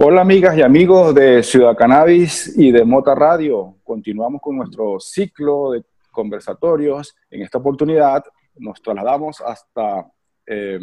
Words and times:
Hola 0.00 0.20
amigas 0.20 0.56
y 0.56 0.62
amigos 0.62 1.12
de 1.12 1.42
Ciudad 1.42 1.76
Cannabis 1.76 2.56
y 2.56 2.70
de 2.70 2.84
Mota 2.84 3.16
Radio. 3.16 3.78
Continuamos 3.82 4.40
con 4.40 4.56
nuestro 4.56 5.00
ciclo 5.00 5.72
de 5.72 5.82
conversatorios. 6.12 7.16
En 7.28 7.42
esta 7.42 7.58
oportunidad 7.58 8.22
nos 8.58 8.80
trasladamos 8.80 9.40
hasta 9.40 10.08
eh, 10.46 10.78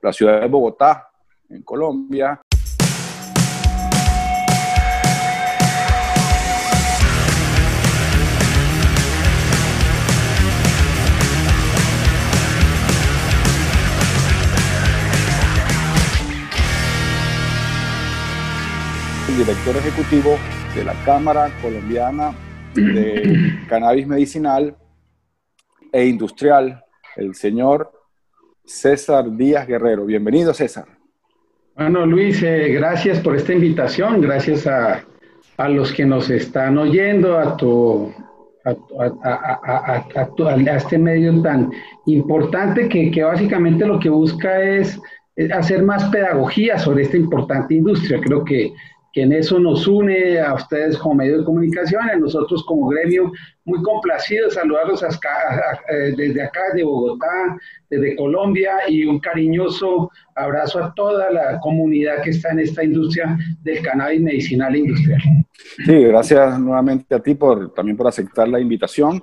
la 0.00 0.12
ciudad 0.14 0.40
de 0.40 0.48
Bogotá, 0.48 1.10
en 1.50 1.62
Colombia, 1.62 2.40
director 19.36 19.76
ejecutivo 19.76 20.36
de 20.76 20.84
la 20.84 20.94
Cámara 21.04 21.50
Colombiana 21.60 22.32
de 22.74 23.52
Cannabis 23.68 24.06
Medicinal 24.06 24.76
e 25.92 26.06
Industrial, 26.06 26.84
el 27.16 27.34
señor 27.34 27.90
César 28.64 29.36
Díaz 29.36 29.66
Guerrero. 29.66 30.06
Bienvenido, 30.06 30.54
César. 30.54 30.86
Bueno, 31.74 32.06
Luis, 32.06 32.42
eh, 32.44 32.68
gracias 32.74 33.18
por 33.20 33.34
esta 33.34 33.52
invitación, 33.52 34.20
gracias 34.20 34.68
a, 34.68 35.04
a, 35.56 35.68
los 35.68 35.92
que 35.92 36.06
nos 36.06 36.30
están 36.30 36.78
oyendo, 36.78 37.36
a 37.36 37.56
tu, 37.56 38.14
a, 38.64 38.76
a 40.48 40.76
este 40.76 40.96
medio 40.96 41.42
tan 41.42 41.72
importante 42.06 42.88
que, 42.88 43.10
que, 43.10 43.24
básicamente 43.24 43.84
lo 43.84 43.98
que 43.98 44.10
busca 44.10 44.62
es 44.62 45.00
hacer 45.52 45.82
más 45.82 46.04
pedagogía 46.10 46.78
sobre 46.78 47.02
esta 47.02 47.16
importante 47.16 47.74
industria. 47.74 48.20
Creo 48.20 48.44
que 48.44 48.72
que 49.14 49.22
en 49.22 49.32
eso 49.32 49.60
nos 49.60 49.86
une 49.86 50.40
a 50.40 50.54
ustedes 50.54 50.98
como 50.98 51.14
medio 51.14 51.38
de 51.38 51.44
comunicación, 51.44 52.02
a 52.02 52.16
nosotros 52.16 52.64
como 52.64 52.88
gremio, 52.88 53.30
muy 53.64 53.80
complacidos, 53.80 54.54
saludarlos 54.54 55.04
eh, 55.04 56.14
desde 56.16 56.42
acá, 56.42 56.60
de 56.74 56.82
Bogotá, 56.82 57.56
desde 57.88 58.16
Colombia, 58.16 58.72
y 58.88 59.04
un 59.04 59.20
cariñoso 59.20 60.10
abrazo 60.34 60.82
a 60.82 60.92
toda 60.94 61.30
la 61.30 61.60
comunidad 61.60 62.22
que 62.22 62.30
está 62.30 62.50
en 62.50 62.58
esta 62.58 62.82
industria 62.82 63.38
del 63.62 63.82
cannabis 63.82 64.20
medicinal 64.20 64.74
e 64.74 64.78
industrial. 64.78 65.20
Sí, 65.86 66.04
gracias 66.06 66.58
nuevamente 66.58 67.14
a 67.14 67.20
ti 67.20 67.36
por, 67.36 67.72
también 67.72 67.96
por 67.96 68.08
aceptar 68.08 68.48
la 68.48 68.58
invitación. 68.58 69.22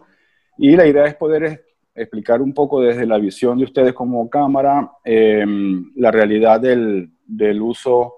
Y 0.58 0.74
la 0.78 0.88
idea 0.88 1.04
es 1.04 1.16
poder 1.16 1.66
explicar 1.94 2.42
un 2.42 2.54
poco 2.54 2.80
desde 2.80 3.06
la 3.06 3.18
visión 3.18 3.58
de 3.58 3.66
ustedes 3.66 3.92
como 3.92 4.30
cámara 4.30 4.90
eh, 5.04 5.46
la 5.98 6.12
realidad 6.12 6.62
del, 6.62 7.12
del 7.28 7.62
uso 7.62 8.14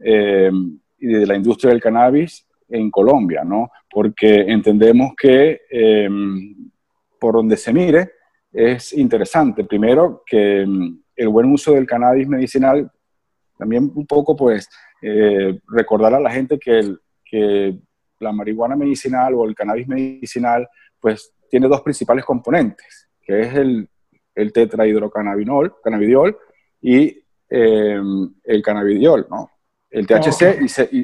y 0.00 0.78
de 0.98 1.26
la 1.26 1.36
industria 1.36 1.70
del 1.70 1.80
cannabis 1.80 2.46
en 2.68 2.90
Colombia, 2.90 3.44
¿no? 3.44 3.70
Porque 3.90 4.40
entendemos 4.40 5.12
que 5.16 5.62
em, 5.70 6.70
por 7.18 7.34
donde 7.34 7.56
se 7.56 7.72
mire 7.72 8.12
es 8.52 8.92
interesante. 8.92 9.64
Primero, 9.64 10.22
que 10.26 10.62
em, 10.62 11.00
el 11.16 11.28
buen 11.28 11.50
uso 11.52 11.72
del 11.72 11.86
cannabis 11.86 12.28
medicinal, 12.28 12.90
también 13.56 13.90
un 13.94 14.06
poco, 14.06 14.36
pues, 14.36 14.68
eh, 15.02 15.58
recordar 15.68 16.14
a 16.14 16.20
la 16.20 16.30
gente 16.30 16.58
que, 16.58 16.96
que 17.24 17.78
la 18.20 18.32
marihuana 18.32 18.76
medicinal 18.76 19.34
o 19.34 19.44
el 19.44 19.54
cannabis 19.54 19.88
medicinal, 19.88 20.68
pues, 21.00 21.32
tiene 21.50 21.68
dos 21.68 21.80
principales 21.82 22.24
componentes, 22.24 23.08
que 23.20 23.40
es 23.40 23.54
el, 23.54 23.88
el 24.34 24.52
tetrahidrocannabinol, 24.52 25.76
y 26.80 27.18
em, 27.50 28.34
el 28.44 28.62
cannabidiol, 28.62 29.26
¿no? 29.30 29.50
El 29.90 30.06
THC 30.06 30.60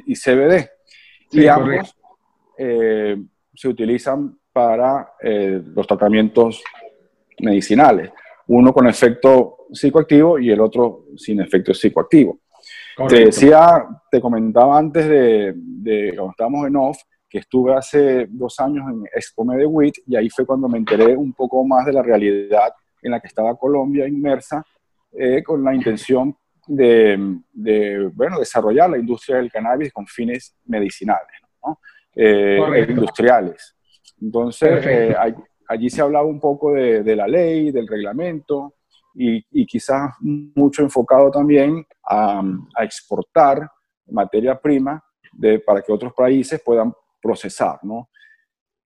y, 0.06 0.14
CBD. 0.14 0.68
y 1.32 1.46
ambos 1.46 1.96
eh, 2.58 3.16
se 3.54 3.68
utilizan 3.68 4.38
para 4.52 5.14
eh, 5.20 5.60
los 5.64 5.86
tratamientos 5.86 6.62
medicinales, 7.40 8.10
uno 8.46 8.72
con 8.72 8.86
efecto 8.86 9.66
psicoactivo 9.72 10.38
y 10.38 10.50
el 10.50 10.60
otro 10.60 11.06
sin 11.16 11.40
efecto 11.40 11.74
psicoactivo. 11.74 12.38
Te 13.08 13.26
decía, 13.26 13.86
te 14.10 14.20
comentaba 14.20 14.78
antes 14.78 15.08
de, 15.08 15.52
de, 15.56 16.12
cuando 16.14 16.30
estábamos 16.30 16.66
en 16.68 16.76
off, 16.76 16.98
que 17.28 17.38
estuve 17.38 17.74
hace 17.74 18.28
dos 18.30 18.60
años 18.60 18.88
en 18.88 19.04
Expo 19.12 19.44
Medewit 19.44 19.96
y 20.06 20.14
ahí 20.14 20.30
fue 20.30 20.46
cuando 20.46 20.68
me 20.68 20.78
enteré 20.78 21.16
un 21.16 21.32
poco 21.32 21.64
más 21.64 21.84
de 21.84 21.92
la 21.92 22.02
realidad 22.02 22.72
en 23.02 23.10
la 23.10 23.18
que 23.18 23.26
estaba 23.26 23.56
Colombia 23.56 24.06
inmersa, 24.06 24.64
eh, 25.12 25.42
con 25.42 25.64
la 25.64 25.74
intención 25.74 26.36
de, 26.66 28.10
bueno, 28.14 28.38
desarrollar 28.38 28.90
la 28.90 28.98
industria 28.98 29.36
del 29.36 29.50
cannabis 29.50 29.92
con 29.92 30.06
fines 30.06 30.56
medicinales, 30.64 31.40
¿no? 31.64 31.80
Eh, 32.14 32.86
industriales. 32.88 33.76
Entonces, 34.20 34.86
eh, 34.86 35.16
allí 35.68 35.90
se 35.90 36.00
hablaba 36.00 36.26
un 36.26 36.40
poco 36.40 36.72
de, 36.72 37.16
la 37.16 37.26
ley, 37.26 37.70
del 37.70 37.88
reglamento 37.88 38.74
y, 39.14 39.66
quizás 39.66 40.12
mucho 40.20 40.82
enfocado 40.82 41.30
también 41.30 41.86
a, 42.04 42.42
exportar 42.80 43.68
materia 44.06 44.58
prima 44.60 45.02
de, 45.32 45.58
para 45.58 45.82
que 45.82 45.92
otros 45.92 46.12
países 46.12 46.60
puedan 46.64 46.92
procesar, 47.20 47.78
¿no? 47.82 48.08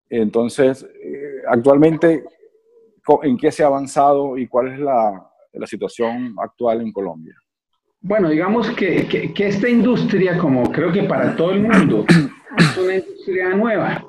Entonces, 0.08 0.84
eh, 1.02 1.42
actualmente, 1.48 2.24
¿en 3.22 3.36
qué 3.36 3.50
se 3.50 3.64
ha 3.64 3.66
avanzado 3.66 4.38
y 4.38 4.46
cuál 4.46 4.72
es 4.72 4.78
la, 4.78 5.30
la 5.52 5.66
situación 5.66 6.36
actual 6.38 6.80
en 6.80 6.92
Colombia? 6.92 7.34
Bueno, 8.08 8.28
digamos 8.28 8.70
que, 8.70 9.32
esta 9.36 9.68
industria, 9.68 10.38
como 10.38 10.70
creo 10.70 10.92
que 10.92 11.02
para 11.02 11.34
todo 11.34 11.50
el 11.50 11.62
mundo, 11.62 12.04
es 12.56 12.76
una 12.78 12.94
industria 12.94 13.48
nueva. 13.48 14.06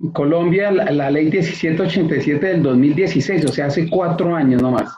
En 0.00 0.10
Colombia, 0.10 0.70
la, 0.70 1.10
ley 1.10 1.30
1787 1.30 2.46
del 2.46 2.62
2016, 2.62 3.46
o 3.46 3.48
sea, 3.48 3.66
hace 3.66 3.88
cuatro 3.88 4.36
años 4.36 4.60
nomás, 4.60 4.94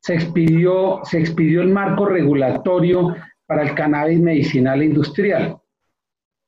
se 0.00 0.14
expidió, 0.14 0.98
se 1.04 1.20
expidió 1.20 1.62
el 1.62 1.68
marco 1.68 2.06
regulatorio 2.06 3.14
para 3.46 3.62
el 3.62 3.74
cannabis 3.76 4.18
medicinal 4.18 4.82
e 4.82 4.86
industrial. 4.86 5.58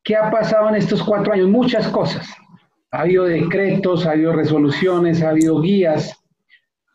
¿Qué 0.03 0.17
ha 0.17 0.29
pasado 0.29 0.71
en 0.71 0.75
estos 0.75 1.05
cuatro 1.05 1.33
años? 1.35 1.49
Muchas 1.49 1.87
cosas. 1.87 2.29
Ha 2.91 3.03
habido 3.03 3.27
decretos, 3.27 4.07
ha 4.07 4.11
habido 4.11 4.33
resoluciones, 4.33 5.23
ha 5.23 5.31
habido 5.31 5.61
guías, 5.61 6.21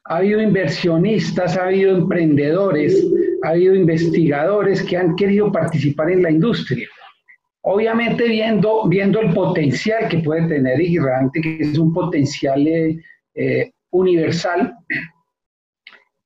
ha 0.04 0.18
habido 0.18 0.42
inversionistas, 0.42 1.56
ha 1.56 1.68
habido 1.68 1.96
emprendedores, 1.96 3.02
ha 3.46 3.50
habido 3.50 3.76
investigadores 3.76 4.82
que 4.84 4.98
han 4.98 5.16
querido 5.16 5.52
participar 5.52 6.10
en 6.12 6.24
la 6.24 6.32
industria. 6.32 6.88
Obviamente 7.62 8.28
viendo, 8.28 8.88
viendo 8.88 9.20
el 9.20 9.34
potencial 9.34 10.08
que 10.08 10.20
puede 10.20 10.48
tener 10.48 10.80
y 10.82 10.98
realmente 11.00 11.42
que 11.42 11.58
es 11.62 11.78
un 11.78 11.94
potencial 11.94 12.68
eh, 12.68 13.00
eh, 13.36 13.72
universal, 13.92 14.76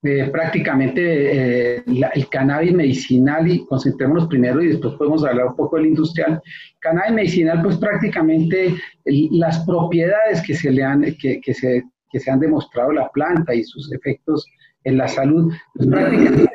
eh, 0.02 0.30
prácticamente 0.32 1.78
el 1.86 2.30
cannabis 2.30 2.74
medicinal, 2.74 3.50
y 3.50 3.66
concentrémonos 3.66 4.28
primero 4.28 4.62
y 4.62 4.68
después 4.68 4.94
podemos 4.96 5.26
hablar 5.26 5.48
un 5.48 5.56
poco 5.56 5.76
del 5.76 5.88
industrial. 5.88 6.42
Cannabis 6.80 7.14
medicinal, 7.14 7.62
pues 7.62 7.78
prácticamente 7.78 8.76
las 9.06 9.66
propiedades 9.66 10.42
que 10.42 10.56
se 10.56 10.72
le 10.72 10.84
han, 10.84 11.02
que, 11.22 11.42
que, 11.42 11.54
se, 11.54 11.84
que 12.12 12.20
se 12.20 12.32
han 12.32 12.40
demostrado 12.40 12.94
la 12.94 13.10
planta 13.10 13.54
y 13.54 13.64
sus 13.64 13.92
efectos 13.92 14.46
en 14.84 14.98
la 14.98 15.08
salud, 15.08 15.54
pues 15.74 15.88
prácticamente 15.88 16.49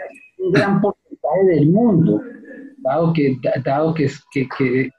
un 0.45 0.53
gran 0.53 0.81
porcentaje 0.81 1.45
del 1.47 1.71
mundo, 1.71 2.21
dado 2.79 3.13
que, 3.13 3.39
dado 3.65 3.95
que, 3.95 4.11
que, 4.33 4.91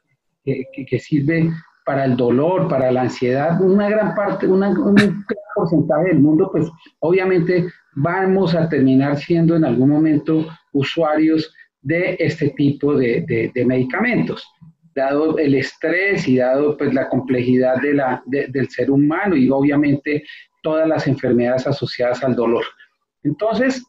que, 0.86 0.98
sirve 0.98 1.50
para 1.84 2.04
el 2.04 2.16
dolor, 2.16 2.68
para 2.68 2.90
la 2.90 3.02
ansiedad, 3.02 3.60
una 3.60 3.88
gran 3.88 4.14
parte, 4.14 4.46
un 4.46 4.60
gran 4.60 5.24
porcentaje 5.54 6.08
del 6.08 6.20
mundo, 6.20 6.48
pues 6.50 6.68
obviamente 7.00 7.66
vamos 7.94 8.54
a 8.54 8.68
terminar 8.68 9.16
siendo 9.16 9.56
en 9.56 9.64
algún 9.64 9.90
momento 9.90 10.46
usuarios 10.72 11.52
de 11.80 12.16
este 12.18 12.50
tipo 12.50 12.96
de, 12.96 13.50
de, 13.54 13.64
medicamentos, 13.64 14.44
dado 14.94 15.38
el 15.38 15.54
estrés 15.54 16.26
y 16.26 16.38
dado 16.38 16.76
pues 16.76 16.92
la 16.92 17.08
complejidad 17.08 17.80
de 17.80 17.94
la, 17.94 18.22
del 18.26 18.68
ser 18.68 18.90
humano 18.90 19.36
y 19.36 19.48
obviamente 19.50 20.24
todas 20.62 20.88
las 20.88 21.06
enfermedades 21.06 21.66
asociadas 21.68 22.24
al 22.24 22.34
dolor. 22.34 22.64
Entonces, 23.22 23.84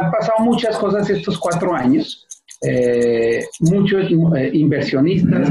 han 0.00 0.10
pasado 0.10 0.44
muchas 0.44 0.76
cosas 0.78 1.08
estos 1.10 1.38
cuatro 1.38 1.74
años. 1.74 2.26
Eh, 2.62 3.44
muchos 3.60 4.10
eh, 4.36 4.50
inversionistas, 4.52 5.50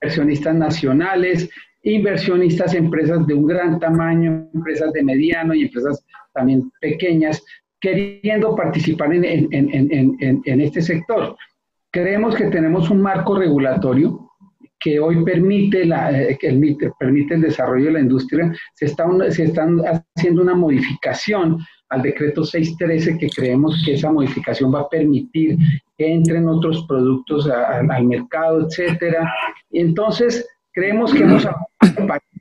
inversionistas 0.00 0.54
nacionales, 0.54 1.50
inversionistas, 1.82 2.74
empresas 2.74 3.26
de 3.26 3.34
un 3.34 3.46
gran 3.46 3.78
tamaño, 3.78 4.48
empresas 4.54 4.92
de 4.92 5.04
mediano 5.04 5.54
y 5.54 5.62
empresas 5.62 6.04
también 6.32 6.70
pequeñas, 6.80 7.44
queriendo 7.80 8.56
participar 8.56 9.12
en, 9.12 9.48
en 9.50 10.60
este 10.60 10.80
sector. 10.80 11.36
Creemos 11.92 12.34
que 12.34 12.46
tenemos 12.46 12.90
un 12.90 13.02
marco 13.02 13.38
regulatorio 13.38 14.32
que 14.82 14.98
hoy 14.98 15.24
permite, 15.24 15.86
la, 15.86 16.10
eh, 16.10 16.38
permite 16.98 17.34
el 17.34 17.40
desarrollo 17.40 17.86
de 17.86 17.92
la 17.92 18.00
industria, 18.00 18.52
se, 18.74 18.86
está, 18.86 19.06
se 19.30 19.44
están 19.44 19.80
haciendo 20.16 20.42
una 20.42 20.54
modificación 20.54 21.58
al 21.92 22.02
decreto 22.02 22.42
613 22.42 23.18
que 23.18 23.28
creemos 23.28 23.82
que 23.84 23.94
esa 23.94 24.10
modificación 24.10 24.74
va 24.74 24.80
a 24.80 24.88
permitir 24.88 25.56
que 25.98 26.10
entren 26.10 26.48
otros 26.48 26.84
productos 26.88 27.48
al 27.48 28.04
mercado, 28.06 28.66
etcétera. 28.66 29.30
Y 29.70 29.80
entonces 29.80 30.48
creemos 30.72 31.12
que 31.12 31.22
hemos 31.22 31.46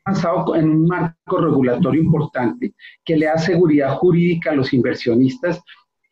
avanzado 0.06 0.56
en 0.56 0.70
un 0.70 0.88
marco 0.88 1.38
regulatorio 1.38 2.02
importante 2.02 2.74
que 3.04 3.18
le 3.18 3.26
da 3.26 3.38
seguridad 3.38 3.96
jurídica 3.96 4.52
a 4.52 4.56
los 4.56 4.74
inversionistas 4.74 5.62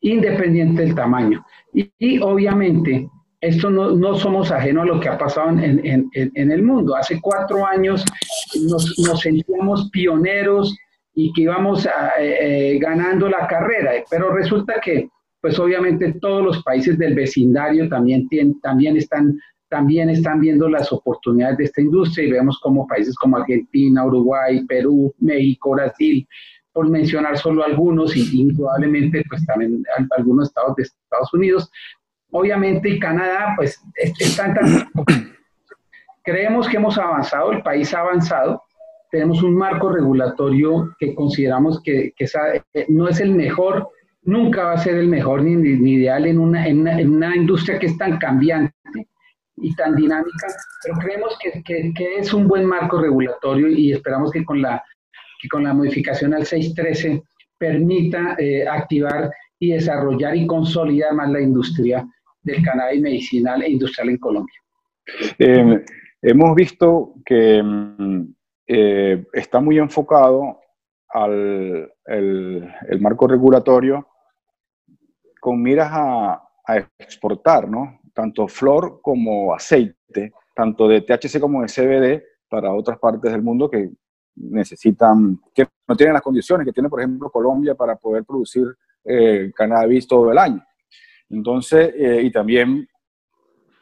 independiente 0.02 0.82
del 0.82 0.96
tamaño. 0.96 1.46
Y, 1.74 2.20
obviamente, 2.20 3.10
esto 3.40 3.70
no, 3.70 3.92
no, 3.92 4.16
somos 4.16 4.52
ajenos 4.52 4.84
a 4.84 4.88
lo 4.88 5.00
que 5.00 5.08
ha 5.08 5.18
pasado 5.18 5.50
en, 5.50 5.86
en, 5.86 6.10
en 6.14 6.52
el 6.52 6.62
mundo. 6.62 6.94
Hace 6.96 7.22
cuatro 7.22 7.66
años 7.66 8.04
nos, 8.68 9.00
nos 9.00 9.22
sentíamos 9.22 9.90
pioneros 9.92 10.78
y 11.22 11.34
que 11.34 11.42
íbamos 11.42 11.86
a, 11.86 12.12
eh, 12.18 12.76
eh, 12.76 12.80
ganando 12.80 13.28
la 13.28 13.46
carrera, 13.46 13.92
pero 14.10 14.32
resulta 14.32 14.80
que, 14.82 15.10
pues 15.42 15.60
obviamente 15.60 16.14
todos 16.14 16.42
los 16.42 16.64
países 16.64 16.98
del 16.98 17.14
vecindario 17.14 17.90
también, 17.90 18.30
tienen, 18.30 18.58
también, 18.62 18.96
están, 18.96 19.38
también 19.68 20.10
están 20.10 20.40
viendo 20.40 20.70
las 20.70 20.94
oportunidades 20.94 21.58
de 21.58 21.64
esta 21.66 21.82
industria 21.82 22.26
y 22.26 22.32
vemos 22.32 22.58
como 22.62 22.88
países 22.88 23.16
como 23.16 23.36
Argentina, 23.36 24.06
Uruguay, 24.06 24.66
Perú, 24.66 25.14
México, 25.20 25.72
Brasil, 25.72 26.26
por 26.72 26.90
mencionar 26.90 27.38
solo 27.38 27.66
algunos 27.66 28.16
y 28.16 28.40
indudablemente 28.40 29.22
pues 29.28 29.46
también 29.46 29.84
algunos 30.16 30.48
estados 30.48 30.78
de 30.78 30.84
Estados 30.84 31.34
Unidos, 31.34 31.70
obviamente 32.32 32.92
y 32.92 33.00
Canadá 33.00 33.56
pues 33.58 33.78
están 34.20 34.54
tan... 34.54 34.90
Creemos 36.24 36.70
que 36.70 36.78
hemos 36.78 36.98
avanzado, 36.98 37.52
el 37.52 37.62
país 37.62 37.94
ha 37.94 38.02
avanzado, 38.02 38.64
tenemos 39.12 39.42
un 39.44 39.56
marco 39.56 39.92
regulatorio 39.92 40.96
que 41.00 41.16
consideramos 41.16 41.82
que, 41.82 42.14
eh, 42.18 42.86
no 42.90 43.08
es 43.08 43.20
el 43.20 43.32
mejor, 43.32 43.90
nunca 44.24 44.66
va 44.66 44.74
a 44.74 44.78
ser 44.78 44.96
el 44.96 45.08
mejor 45.08 45.44
ni, 45.44 45.56
ni 45.56 45.94
ideal 45.94 46.26
en 46.28 46.40
una, 46.40 46.68
en, 46.68 46.88
una, 47.10 47.36
industria 47.36 47.80
que 47.80 47.88
es 47.88 47.98
tan 47.98 48.18
cambiante 48.18 48.74
y 49.58 49.76
tan 49.76 49.96
dinámica, 49.96 50.48
pero 50.84 50.98
creemos 51.00 51.38
que, 51.42 51.64
que, 51.64 52.16
es 52.18 52.34
un 52.34 52.48
buen 52.48 52.66
marco 52.66 53.02
regulatorio 53.02 53.68
y 53.68 53.92
esperamos 53.92 54.32
que 54.32 54.46
con 54.46 54.62
la, 54.62 54.82
que 55.42 55.50
con 55.50 55.64
la 55.64 55.74
modificación 55.74 56.34
al 56.34 56.46
613 56.46 57.24
permita 57.58 58.36
eh, 58.38 58.66
activar 58.68 59.32
y 59.60 59.74
desarrollar 59.74 60.36
y 60.36 60.48
consolidar 60.48 61.14
más 61.14 61.30
la 61.30 61.42
industria 61.42 62.08
del 62.42 62.64
cannabis 62.64 63.02
medicinal 63.02 63.62
e 63.62 63.72
industrial 63.72 64.10
en 64.10 64.18
Colombia. 64.18 64.56
Eh, 65.40 65.84
hemos 66.22 66.56
visto 66.56 67.16
que 67.26 67.62
mm, 67.62 68.34
eh, 68.72 69.26
está 69.34 69.60
muy 69.60 69.80
enfocado 69.80 70.60
al 71.10 71.92
el, 72.06 72.72
marco 73.00 73.28
regulatorio 73.28 74.08
con 75.42 75.60
miras 75.60 75.90
a, 75.92 76.46
exportar, 77.00 77.68
¿no? 77.68 78.00
Tanto 78.14 78.48
flor 78.48 79.00
como 79.02 79.56
aceite, 79.56 80.34
tanto 80.54 80.88
de 80.88 81.02
THC 81.02 81.40
como 81.40 81.64
de 81.64 81.68
CBD 81.68 82.24
para 82.48 82.72
otras 82.72 83.00
partes 83.00 83.32
del 83.32 83.42
mundo 83.42 83.72
que 83.72 83.90
necesitan, 84.36 85.40
que 85.52 85.68
no 85.88 85.96
tienen 85.96 86.14
las 86.14 86.22
condiciones 86.22 86.64
que 86.64 86.72
tiene, 86.72 86.90
por 86.90 87.00
ejemplo, 87.00 87.32
Colombia 87.32 87.74
para 87.74 87.96
poder 87.96 88.24
producir 88.24 88.68
eh, 89.04 89.52
cannabis 89.56 90.08
todo 90.08 90.32
el 90.32 90.38
año. 90.38 90.64
Entonces, 91.28 91.92
eh, 91.96 92.22
y 92.22 92.32
también 92.32 92.88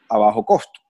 a 0.08 0.16
bajo 0.16 0.46
costo, 0.46 0.80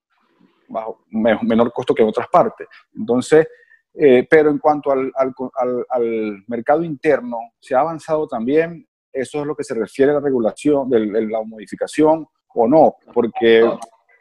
bajo, 0.68 1.00
menor 1.10 1.72
costo 1.72 1.96
que 1.96 2.02
en 2.02 2.10
otras 2.10 2.28
partes. 2.28 2.68
Entonces, 2.94 3.48
eh, 3.94 4.26
pero 4.28 4.50
en 4.50 4.58
cuanto 4.58 4.90
al, 4.90 6.44
mercado 6.46 6.82
interno, 6.82 7.38
se 7.58 7.74
ha 7.74 7.80
avanzado 7.80 8.26
también, 8.26 8.86
eso 9.12 9.40
es 9.40 9.46
lo 9.46 9.56
que 9.56 9.64
se 9.64 9.74
refiere 9.74 10.12
a 10.12 10.16
la 10.16 10.20
regulación, 10.20 10.88
de, 10.88 11.00
la 11.00 11.42
modificación 11.42 12.26
o 12.54 12.68
no, 12.68 12.96
porque 13.12 13.68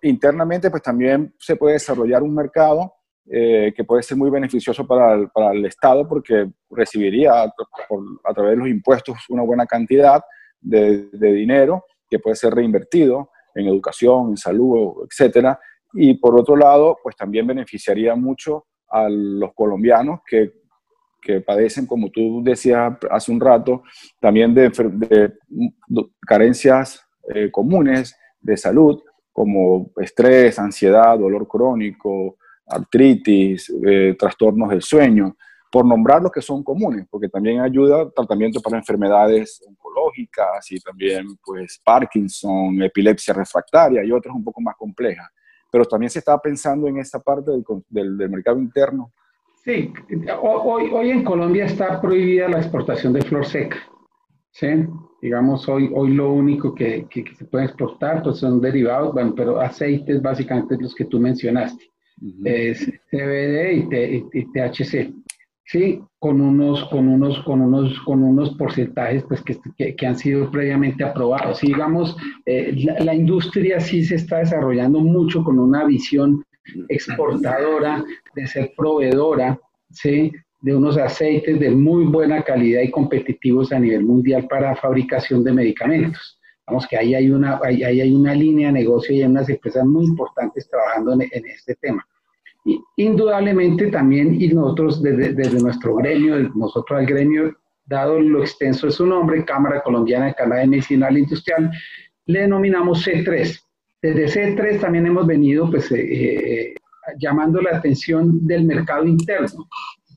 internamente 0.01 0.69
pues 0.69 0.83
también 0.83 1.33
se 1.39 1.55
puede 1.55 1.73
desarrollar 1.73 2.23
un 2.23 2.33
mercado 2.33 2.93
eh, 3.29 3.73
que 3.75 3.83
puede 3.83 4.03
ser 4.03 4.17
muy 4.17 4.29
beneficioso 4.29 4.87
para 4.87 5.15
el, 5.51 5.65
Estado 5.65 6.07
porque 6.07 6.49
recibiría 6.69 7.43
a, 7.43 8.33
través 8.33 8.51
de 8.51 8.57
los 8.57 8.67
impuestos 8.69 9.17
una 9.29 9.43
buena 9.43 9.65
cantidad 9.65 10.23
de, 10.61 11.09
de 11.11 11.33
dinero 11.33 11.83
que 12.09 12.19
puede 12.19 12.35
ser 12.35 12.53
reinvertido 12.53 13.31
en 13.53 13.67
educación, 13.67 14.29
en 14.29 14.37
salud, 14.37 15.05
etcétera. 15.09 15.59
Y 15.93 16.13
por 16.15 16.39
otro 16.39 16.55
lado, 16.55 16.97
pues 17.01 17.15
también 17.15 17.47
beneficiaría 17.47 18.15
mucho 18.15 18.67
a 18.89 19.07
los 19.09 19.53
colombianos 19.53 20.21
que, 20.25 20.53
que 21.21 21.41
padecen, 21.41 21.85
como 21.85 22.09
tú 22.09 22.41
decías 22.43 22.93
hace 23.11 23.31
un 23.31 23.39
rato, 23.39 23.83
también 24.19 24.53
de, 24.53 24.71
carencias 26.21 27.05
eh, 27.33 27.49
comunes 27.51 28.15
de 28.39 28.57
salud, 28.57 29.01
como 29.33 29.91
estrés, 29.97 30.57
ansiedad, 30.57 31.17
dolor 31.17 31.47
crónico, 31.47 32.37
artritis, 32.65 33.71
eh, 33.85 34.15
trastornos 34.17 34.69
del 34.69 34.81
sueño, 34.81 35.35
por 35.71 35.85
nombrar 35.85 36.21
los 36.21 36.31
que 36.31 36.41
son 36.41 36.63
comunes, 36.63 37.05
porque 37.09 37.27
también 37.27 37.59
ayuda 37.59 38.09
tratamiento 38.09 38.61
para 38.61 38.77
enfermedades 38.77 39.61
oncológicas 39.67 40.71
y 40.71 40.79
también 40.79 41.27
pues 41.43 41.79
Parkinson, 41.83 42.81
epilepsia 42.81 43.33
refractaria 43.33 44.03
y 44.03 44.11
otras 44.11 44.33
un 44.33 44.43
poco 44.43 44.61
más 44.61 44.75
complejas 44.75 45.29
pero 45.71 45.85
también 45.85 46.09
se 46.09 46.19
estaba 46.19 46.39
pensando 46.41 46.87
en 46.87 46.97
esta 46.97 47.19
parte 47.19 47.51
del, 47.51 48.17
del, 48.17 48.29
mercado 48.29 48.59
interno. 48.59 49.11
Sí, 49.63 49.91
hoy, 50.41 50.89
hoy 50.93 51.11
en 51.11 51.23
Colombia 51.23 51.65
está 51.65 51.99
prohibida 51.99 52.47
la 52.47 52.59
exportación 52.59 53.13
de 53.13 53.21
flor 53.21 53.45
seca. 53.45 53.77
¿sí? 54.51 54.67
Digamos, 55.21 55.67
hoy, 55.67 55.91
hoy 55.93 56.13
lo 56.13 56.31
único 56.31 56.73
que, 56.73 57.05
que, 57.09 57.25
se 57.35 57.45
puede 57.45 57.65
exportar 57.65 58.23
pues 58.23 58.37
son 58.37 58.61
derivados, 58.61 59.13
bueno, 59.13 59.33
pero 59.35 59.59
aceites 59.59 60.21
básicamente 60.21 60.77
los 60.79 60.95
que 60.95 61.05
tú 61.05 61.19
mencionaste. 61.19 61.91
Es 62.43 62.85
CBD 63.11 63.73
y, 63.73 64.25
y 64.33 64.45
THC. 64.51 65.13
Sí, 65.69 66.01
con 66.19 66.39
unos, 66.39 66.85
con 66.85 67.09
unos, 67.09 67.39
con 67.43 67.59
unos, 67.59 67.99
con 68.05 68.23
unos 68.23 68.55
porcentajes 68.55 69.25
pues, 69.27 69.43
que, 69.43 69.95
que, 69.97 70.07
han 70.07 70.17
sido 70.17 70.49
previamente 70.49 71.03
aprobados. 71.03 71.59
digamos, 71.59 72.15
eh, 72.45 72.73
la, 73.01 73.13
industria 73.13 73.81
sí 73.81 74.05
se 74.05 74.15
está 74.15 74.37
desarrollando 74.37 75.01
mucho 75.01 75.43
con 75.43 75.59
una 75.59 75.83
visión 75.83 76.41
exportadora, 76.87 78.01
de 78.33 78.47
ser 78.47 78.71
proveedora, 78.77 79.59
¿sí? 79.91 80.31
de 80.61 80.73
unos 80.73 80.97
aceites 80.97 81.59
de 81.59 81.69
muy 81.71 82.05
buena 82.05 82.41
calidad 82.43 82.81
y 82.81 82.89
competitivos 82.89 83.73
a 83.73 83.79
nivel 83.79 84.05
mundial 84.05 84.47
para 84.47 84.73
fabricación 84.77 85.43
de 85.43 85.51
medicamentos. 85.51 86.39
Vamos 86.65 86.87
que 86.87 86.95
ahí 86.95 87.13
hay 87.13 87.29
una, 87.29 87.59
ahí, 87.61 87.83
hay 87.83 88.13
una 88.13 88.33
línea 88.33 88.67
de 88.67 88.73
negocio 88.79 89.13
y 89.13 89.21
hay 89.21 89.27
unas 89.27 89.49
empresas 89.49 89.85
muy 89.85 90.05
importantes 90.05 90.69
trabajando 90.69 91.11
en, 91.11 91.23
en 91.23 91.45
este 91.45 91.75
tema 91.75 92.07
indudablemente 92.95 93.87
también, 93.87 94.39
y 94.41 94.49
nosotros 94.49 95.01
desde, 95.01 95.61
nuestro 95.61 95.95
gremio, 95.95 96.37
nosotros 96.55 96.99
al 96.99 97.05
gremio, 97.05 97.55
dado 97.85 98.19
lo 98.19 98.41
extenso 98.41 98.87
de 98.87 98.91
su 98.91 99.05
nombre, 99.05 99.45
Cámara 99.45 99.81
Colombiana 99.81 100.27
de 100.27 100.33
Canadá 100.33 100.65
Medicinal 100.65 101.17
Industrial, 101.17 101.71
le 102.25 102.41
denominamos 102.41 103.07
C3. 103.07 103.59
Desde 104.01 104.55
C3 104.55 104.81
también 104.81 105.05
hemos 105.07 105.25
venido 105.25 105.69
pues, 105.69 105.91
eh, 105.91 105.99
eh, 106.01 106.75
llamando 107.17 107.61
la 107.61 107.77
atención 107.77 108.45
del 108.45 108.65
mercado 108.65 109.05
interno. 109.05 109.67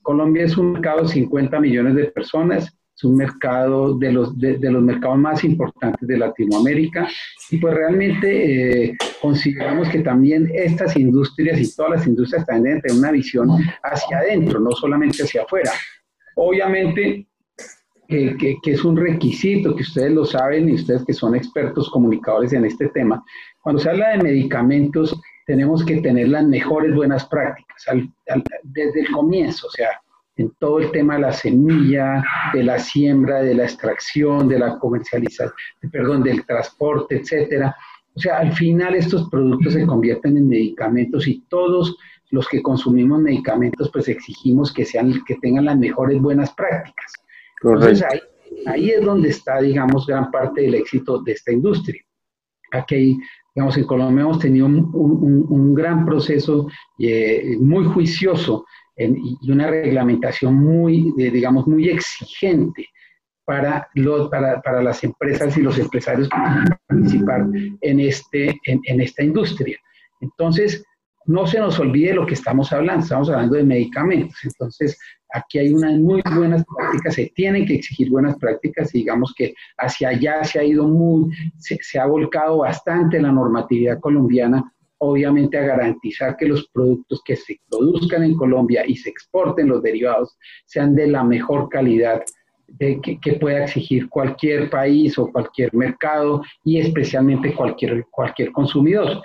Colombia 0.01 0.43
es 0.43 0.57
un 0.57 0.73
mercado 0.73 1.03
de 1.03 1.09
50 1.09 1.59
millones 1.59 1.95
de 1.95 2.05
personas, 2.05 2.75
es 3.01 3.05
un 3.05 3.15
mercado 3.15 3.97
de 3.97 4.11
los, 4.11 4.37
de, 4.37 4.59
los 4.59 4.83
mercados 4.83 5.17
más 5.17 5.43
importantes 5.43 6.07
de 6.07 6.17
Latinoamérica 6.17 7.07
y 7.49 7.57
pues 7.57 7.73
realmente 7.73 8.83
eh, 8.83 8.97
consideramos 9.19 9.89
que 9.89 9.99
también 9.99 10.51
estas 10.53 10.95
industrias 10.95 11.59
y 11.59 11.75
todas 11.75 11.93
las 11.93 12.07
industrias 12.07 12.45
también 12.45 12.63
deben 12.63 12.81
tener 12.81 12.97
una 12.99 13.11
visión 13.11 13.49
hacia 13.81 14.19
adentro, 14.19 14.59
no 14.59 14.71
solamente 14.71 15.23
hacia 15.23 15.41
afuera. 15.41 15.71
Obviamente 16.35 17.27
que, 18.07 18.37
que, 18.37 18.71
es 18.71 18.83
un 18.83 18.97
requisito, 18.97 19.75
que 19.75 19.83
ustedes 19.83 20.11
lo 20.11 20.25
saben 20.25 20.69
y 20.69 20.73
ustedes 20.73 21.03
que 21.05 21.13
son 21.13 21.35
expertos 21.35 21.89
comunicadores 21.89 22.53
en 22.53 22.65
este 22.65 22.89
tema. 22.89 23.23
Cuando 23.61 23.81
se 23.81 23.89
habla 23.89 24.09
de 24.09 24.23
medicamentos, 24.23 25.19
tenemos 25.47 25.83
que 25.83 26.01
tener 26.01 26.27
las 26.27 26.45
mejores 26.45 26.93
buenas 26.93 27.25
prácticas 27.25 27.83
desde 28.63 29.01
el 29.01 29.11
comienzo, 29.11 29.67
o 29.67 29.71
sea, 29.71 29.89
en 30.41 30.51
todo 30.59 30.79
el 30.79 30.91
tema 30.91 31.15
de 31.15 31.21
la 31.21 31.31
semilla, 31.31 32.23
de 32.53 32.63
la 32.63 32.79
siembra, 32.79 33.41
de 33.41 33.55
la 33.55 33.63
extracción, 33.63 34.47
de 34.47 34.59
la 34.59 34.77
comercialización, 34.79 35.53
perdón, 35.91 36.23
del 36.23 36.45
transporte, 36.45 37.17
etcétera. 37.17 37.75
O 38.13 38.19
sea, 38.19 38.39
al 38.39 38.51
final 38.53 38.95
estos 38.95 39.29
productos 39.29 39.73
se 39.73 39.85
convierten 39.85 40.37
en 40.37 40.49
medicamentos 40.49 41.27
y 41.27 41.43
todos 41.47 41.95
los 42.31 42.47
que 42.47 42.61
consumimos 42.61 43.21
medicamentos 43.21 43.89
pues 43.91 44.07
exigimos 44.07 44.73
que 44.73 44.85
sean 44.85 45.21
que 45.25 45.35
tengan 45.35 45.65
las 45.65 45.77
mejores 45.77 46.19
buenas 46.21 46.53
prácticas. 46.53 47.13
Entonces 47.63 48.03
ahí, 48.03 48.19
ahí 48.65 48.89
es 48.89 49.05
donde 49.05 49.29
está, 49.29 49.61
digamos, 49.61 50.07
gran 50.07 50.31
parte 50.31 50.61
del 50.61 50.75
éxito 50.75 51.21
de 51.21 51.33
esta 51.33 51.51
industria. 51.51 52.01
Aquí, 52.71 53.19
digamos, 53.53 53.77
en 53.77 53.83
Colombia 53.85 54.23
hemos 54.23 54.39
tenido 54.39 54.65
un, 54.65 54.89
un, 54.93 55.45
un 55.49 55.73
gran 55.73 56.05
proceso 56.05 56.67
eh, 56.99 57.57
muy 57.59 57.85
juicioso 57.85 58.65
y 58.97 59.51
una 59.51 59.67
reglamentación 59.67 60.55
muy, 60.55 61.13
digamos, 61.15 61.67
muy 61.67 61.89
exigente 61.89 62.87
para, 63.45 63.87
los, 63.95 64.29
para, 64.29 64.61
para, 64.61 64.81
las 64.83 65.03
empresas 65.03 65.57
y 65.57 65.61
los 65.61 65.77
empresarios 65.79 66.29
que 66.29 66.37
participar 66.87 67.47
en, 67.81 67.99
este, 67.99 68.57
en, 68.65 68.79
en 68.83 69.01
esta 69.01 69.23
industria. 69.23 69.77
Entonces, 70.21 70.83
no 71.25 71.45
se 71.45 71.59
nos 71.59 71.79
olvide 71.79 72.13
lo 72.13 72.25
que 72.25 72.33
estamos 72.33 72.71
hablando, 72.73 73.03
estamos 73.03 73.29
hablando 73.29 73.55
de 73.55 73.63
medicamentos. 73.63 74.37
Entonces, 74.43 74.97
aquí 75.33 75.59
hay 75.59 75.71
unas 75.71 75.97
muy 75.99 76.21
buenas 76.35 76.63
prácticas, 76.65 77.15
se 77.15 77.31
tienen 77.35 77.65
que 77.65 77.75
exigir 77.75 78.09
buenas 78.09 78.37
prácticas 78.37 78.93
y 78.95 78.99
digamos 78.99 79.33
que 79.35 79.53
hacia 79.77 80.09
allá 80.09 80.43
se 80.43 80.59
ha 80.59 80.63
ido 80.63 80.87
muy, 80.87 81.31
se 81.57 81.99
ha 81.99 82.05
volcado 82.05 82.59
bastante 82.59 83.21
la 83.21 83.31
normatividad 83.31 83.99
colombiana, 83.99 84.73
obviamente 85.03 85.57
a 85.57 85.65
garantizar 85.65 86.37
que 86.37 86.47
los 86.47 86.67
productos 86.69 87.21
que 87.25 87.35
se 87.35 87.59
produzcan 87.69 88.23
en 88.23 88.35
Colombia 88.35 88.83
y 88.85 88.95
se 88.95 89.09
exporten 89.09 89.67
los 89.67 89.81
derivados 89.81 90.37
sean 90.65 90.93
de 90.95 91.07
la 91.07 91.23
mejor 91.23 91.69
calidad 91.69 92.23
de 92.67 93.01
que, 93.01 93.33
pueda 93.33 93.63
exigir 93.63 94.07
cualquier 94.09 94.69
país 94.69 95.17
o 95.17 95.31
cualquier 95.31 95.73
mercado 95.73 96.43
y 96.63 96.79
especialmente 96.79 97.53
cualquier, 97.53 98.05
cualquier 98.11 98.51
consumidor 98.51 99.21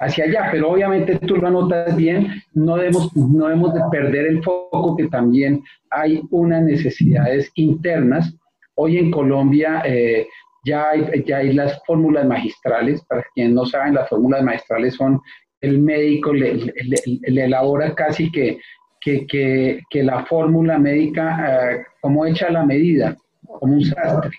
hacia 0.00 0.24
allá, 0.24 0.48
pero 0.52 0.70
obviamente 0.70 1.18
tú 1.20 1.36
lo 1.36 1.48
anotas 1.48 1.96
bien, 1.96 2.42
no 2.52 2.76
debemos, 2.76 3.16
no 3.16 3.46
debemos 3.46 3.72
de 3.72 3.80
perder 3.90 4.26
el 4.26 4.42
foco 4.42 4.96
que 4.96 5.08
también 5.08 5.62
hay 5.90 6.22
unas 6.30 6.62
necesidades 6.62 7.50
internas. 7.54 8.36
Hoy 8.74 8.98
en 8.98 9.10
Colombia 9.10 9.82
eh, 9.86 10.28
ya, 10.66 10.90
hay, 10.90 11.24
ya 11.26 11.38
hay 11.38 11.52
las 11.52 11.80
fórmulas 11.86 12.26
magistrales, 12.26 13.02
para 13.08 13.24
quienes 13.34 13.54
no 13.54 13.64
saben, 13.64 13.94
las 13.94 14.08
fórmulas 14.08 14.42
magistrales 14.42 14.94
son 14.94 15.20
el 15.60 15.78
médico 15.80 16.32
le, 16.32 16.54
le, 16.54 16.98
le 17.22 17.44
elabora 17.44 17.94
casi 17.94 18.30
que, 18.30 18.58
que, 19.00 19.26
que, 19.26 19.80
que 19.88 20.02
la 20.02 20.26
fórmula 20.26 20.78
médica 20.78 21.72
eh, 21.72 21.84
como 22.00 22.26
hecha 22.26 22.50
la 22.50 22.64
medida, 22.64 23.16
como 23.60 23.74
un 23.74 23.84
sastre 23.84 24.30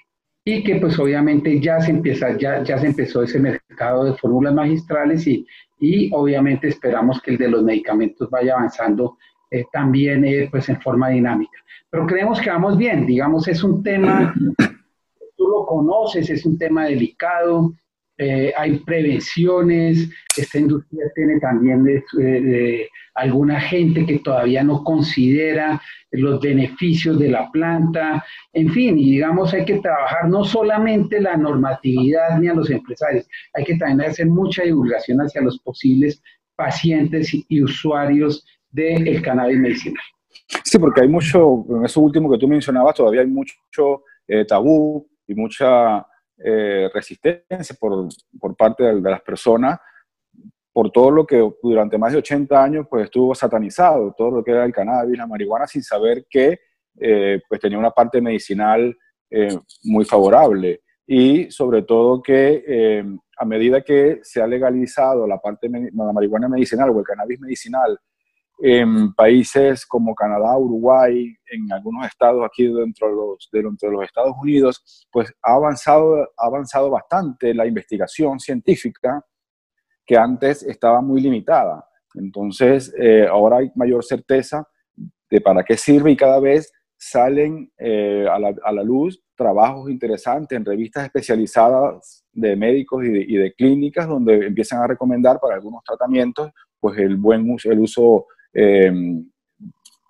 y 0.48 0.64
que 0.64 0.78
pues 0.78 0.98
obviamente 0.98 1.60
ya 1.60 1.82
se 1.82 1.92
empieza, 1.92 2.38
ya, 2.38 2.64
ya 2.64 2.78
se 2.78 2.88
empezó 2.88 3.22
ese 3.22 3.38
mercado 3.38 4.06
de 4.06 4.14
fórmulas 4.14 4.54
magistrales 4.54 5.28
y, 5.28 5.46
y 5.78 6.10
obviamente 6.14 6.70
esperamos 6.70 7.22
que 7.22 7.32
el 7.32 7.38
de 7.38 7.50
los 7.50 7.64
medicamentos 7.64 8.30
vaya 8.30 8.54
avanzando 8.54 9.18
eh, 9.52 9.66
también 9.74 10.24
eh, 10.24 10.48
pues 10.50 10.70
en 10.70 10.80
forma 10.82 11.10
dinámica. 11.10 11.58
Pero 11.90 12.06
creemos 12.06 12.40
que 12.40 12.50
vamos 12.50 12.78
bien, 12.78 13.06
digamos, 13.06 13.46
es 13.50 13.62
un 13.62 13.84
tema, 13.84 14.34
tú 15.38 15.48
lo 15.48 15.66
conoces, 15.66 16.30
es 16.30 16.46
un 16.46 16.58
tema 16.58 16.86
delicado, 16.86 17.74
eh, 18.18 18.52
hay 18.58 18.80
prevenciones, 18.80 20.10
esta 20.36 20.58
industria 20.58 21.06
tiene 21.14 21.40
también 21.40 21.84
de, 21.84 22.04
de, 22.14 22.42
de 22.42 22.90
alguna 23.14 23.62
gente 23.62 24.06
que 24.08 24.20
todavía 24.20 24.64
no 24.64 24.84
considera 24.84 25.80
los 26.12 26.42
beneficios 26.42 27.20
de 27.20 27.30
la 27.30 27.52
planta, 27.52 28.26
en 28.54 28.72
fin, 28.72 28.98
y 28.98 29.12
digamos 29.12 29.54
hay 29.54 29.66
que 29.66 29.80
trabajar 29.80 30.28
no 30.30 30.44
solamente 30.44 31.22
la 31.22 31.38
normatividad 31.38 32.40
ni 32.40 32.48
a 32.48 32.56
los 32.56 32.72
empresarios, 32.72 33.28
hay 33.54 33.64
que 33.64 33.78
también 33.78 34.10
hacer 34.10 34.26
mucha 34.26 34.64
divulgación 34.64 35.20
hacia 35.20 35.42
los 35.42 35.60
posibles 35.60 36.22
pacientes 36.56 37.32
y 37.48 37.62
usuarios 37.62 38.44
del 38.72 39.22
cannabis 39.22 39.60
medicinal. 39.60 40.04
Sí, 40.64 40.80
porque 40.80 41.02
hay 41.02 41.08
mucho, 41.08 41.66
en 41.70 41.86
eso 41.86 42.02
último 42.02 42.32
que 42.32 42.38
tú 42.38 42.48
mencionabas, 42.48 42.96
todavía 42.96 43.22
hay 43.22 43.28
mucho 43.28 44.04
eh, 44.28 44.44
tabú 44.46 45.08
y 45.28 45.36
mucha 45.36 46.06
eh, 46.38 46.90
resistencia 46.94 47.76
por, 47.80 48.08
por 48.40 48.56
parte 48.56 48.84
de, 48.84 49.02
de 49.02 49.12
las 49.12 49.22
personas 49.22 49.80
por 50.78 50.92
todo 50.92 51.10
lo 51.10 51.26
que 51.26 51.44
durante 51.64 51.98
más 51.98 52.12
de 52.12 52.20
80 52.20 52.64
años 52.64 52.86
pues 52.88 53.06
estuvo 53.06 53.34
satanizado, 53.34 54.14
todo 54.16 54.30
lo 54.30 54.44
que 54.44 54.52
era 54.52 54.64
el 54.64 54.72
cannabis, 54.72 55.18
la 55.18 55.26
marihuana, 55.26 55.66
sin 55.66 55.82
saber 55.82 56.28
que 56.30 56.60
eh, 57.00 57.42
pues 57.50 57.60
tenía 57.60 57.80
una 57.80 57.90
parte 57.90 58.22
medicinal 58.22 58.96
eh, 59.32 59.58
muy 59.86 60.06
favorable. 60.06 60.82
Y 61.08 61.50
sobre 61.50 61.82
todo 61.82 62.22
que 62.22 62.64
eh, 62.68 63.04
a 63.40 63.46
medida 63.46 63.82
que 63.82 64.20
se 64.22 64.40
ha 64.40 64.46
legalizado 64.46 65.26
la 65.26 65.40
parte 65.40 65.68
la 65.68 66.14
marihuana 66.14 66.48
medicinal 66.48 66.92
o 66.92 67.00
el 67.00 67.06
cannabis 67.06 67.40
medicinal 67.40 67.98
en 68.60 69.14
países 69.14 69.86
como 69.86 70.16
Canadá, 70.16 70.58
Uruguay, 70.58 71.36
en 71.52 71.72
algunos 71.72 72.08
estados 72.08 72.44
aquí 72.44 72.66
dentro 72.66 73.08
de 73.08 73.16
los, 73.16 73.50
dentro 73.52 73.90
de 73.90 73.96
los 73.96 74.06
Estados 74.06 74.36
Unidos, 74.42 75.08
pues 75.12 75.32
ha 75.44 75.54
avanzado, 75.54 76.16
ha 76.38 76.46
avanzado 76.48 76.90
bastante 76.90 77.54
la 77.54 77.68
investigación 77.68 78.40
científica 78.40 79.24
que 80.06 80.18
antes 80.18 80.64
estaba 80.64 81.02
muy 81.02 81.22
limitada. 81.22 81.86
Entonces, 82.16 82.94
eh, 82.98 83.28
ahora 83.30 83.58
hay 83.58 83.72
mayor 83.76 84.04
certeza 84.04 84.68
de 85.30 85.42
para 85.42 85.64
qué 85.64 85.78
sirve 85.78 86.12
y 86.12 86.18
cada 86.18 86.40
vez 86.40 86.72
salen 86.98 87.72
eh, 87.78 88.26
a, 88.32 88.40
la, 88.40 88.56
a, 88.64 88.72
la, 88.72 88.82
luz 88.82 89.22
trabajos 89.36 89.92
interesantes 89.92 90.58
en 90.58 90.66
revistas 90.66 91.06
especializadas 91.06 92.26
de 92.32 92.56
médicos 92.56 93.06
y 93.06 93.10
de, 93.10 93.20
y 93.28 93.36
de, 93.36 93.54
clínicas 93.54 94.08
donde 94.08 94.48
empiezan 94.48 94.82
a 94.82 94.88
recomendar 94.88 95.40
para 95.40 95.56
algunos 95.56 95.84
tratamientos 95.84 96.50
pues 96.80 96.98
el 96.98 97.18
buen 97.18 97.50
uso, 97.52 97.72
el 97.72 97.80
uso 97.80 98.26
eh, 98.54 98.92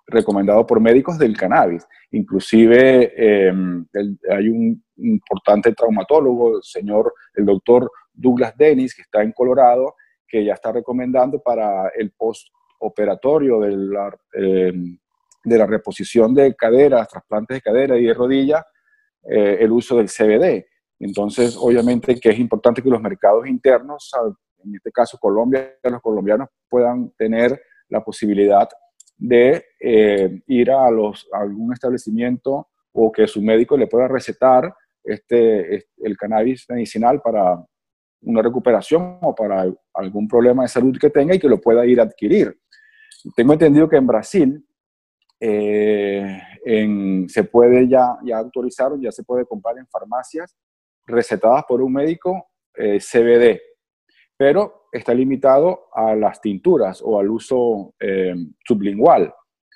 recomendado 0.06 0.66
por 0.66 0.80
médicos 0.80 1.18
del 1.18 1.36
cannabis. 1.36 1.86
Inclusive 2.10 3.12
el, 3.18 4.18
hay 4.30 4.48
un 4.48 4.82
importante 4.96 5.72
traumatólogo, 5.72 6.56
el 6.56 6.62
señor, 6.62 7.12
el 7.34 7.44
doctor 7.44 7.90
Douglas 8.12 8.54
Dennis, 8.56 8.94
que 8.94 9.02
está 9.02 9.22
en 9.22 9.32
Colorado, 9.32 9.94
que 10.26 10.44
ya 10.44 10.54
está 10.54 10.72
recomendando 10.72 11.40
para 11.40 11.88
el 11.88 12.12
postoperatorio 12.12 13.60
de 13.60 13.76
la, 13.76 14.18
eh, 14.34 14.72
de 15.44 15.58
la 15.58 15.66
reposición 15.66 16.34
de 16.34 16.54
caderas, 16.54 17.08
trasplantes 17.08 17.56
de 17.56 17.62
cadera 17.62 17.96
y 17.96 18.04
de 18.04 18.14
rodilla, 18.14 18.66
eh, 19.28 19.58
el 19.60 19.72
uso 19.72 19.96
del 19.96 20.08
CBD. 20.08 20.66
Entonces, 21.00 21.56
obviamente 21.58 22.18
que 22.20 22.30
es 22.30 22.38
importante 22.38 22.82
que 22.82 22.90
los 22.90 23.00
mercados 23.00 23.46
internos, 23.46 24.10
en 24.64 24.74
este 24.74 24.90
caso 24.90 25.16
Colombia, 25.18 25.76
los 25.82 26.02
colombianos 26.02 26.48
puedan 26.68 27.10
tener 27.16 27.60
la 27.88 28.02
posibilidad 28.02 28.68
de 29.16 29.64
eh, 29.80 30.42
ir 30.46 30.70
a, 30.70 30.90
los, 30.90 31.28
algún 31.32 31.72
establecimiento 31.72 32.68
o 32.92 33.10
que 33.10 33.26
su 33.26 33.42
médico 33.42 33.76
le 33.76 33.86
pueda 33.86 34.08
recetar 34.08 34.72
este, 35.02 35.76
este, 35.76 35.90
el 36.02 36.16
cannabis 36.16 36.66
medicinal 36.68 37.20
para 37.20 37.64
una 38.22 38.42
recuperación 38.42 39.18
o 39.22 39.34
para 39.34 39.66
algún 39.94 40.28
problema 40.28 40.62
de 40.62 40.68
salud 40.68 40.96
que 40.98 41.10
tenga 41.10 41.34
y 41.34 41.38
que 41.38 41.48
lo 41.48 41.60
pueda 41.60 41.86
ir 41.86 42.00
a 42.00 42.04
adquirir. 42.04 42.58
Tengo 43.34 43.52
entendido 43.52 43.88
que 43.88 43.96
en 43.96 44.06
Brasil 44.06 44.64
eh, 45.40 46.40
se 47.28 47.44
puede 47.44 47.88
ya, 47.88 48.18
ya 48.24 48.38
autorizaron, 48.38 49.00
ya 49.00 49.12
se 49.12 49.22
puede 49.22 49.46
comprar 49.46 49.78
en 49.78 49.86
farmacias 49.86 50.56
recetadas 51.06 51.64
por 51.66 51.80
un 51.80 51.92
médico 51.92 52.48
eh, 52.74 52.98
CBD, 52.98 53.60
pero 54.38 54.88
está 54.90 55.12
limitado 55.12 55.88
a 55.92 56.14
las 56.14 56.40
tinturas 56.40 57.02
o 57.04 57.20
al 57.20 57.28
uso 57.28 57.94
eh, 58.00 58.34
sublingual. 58.64 59.34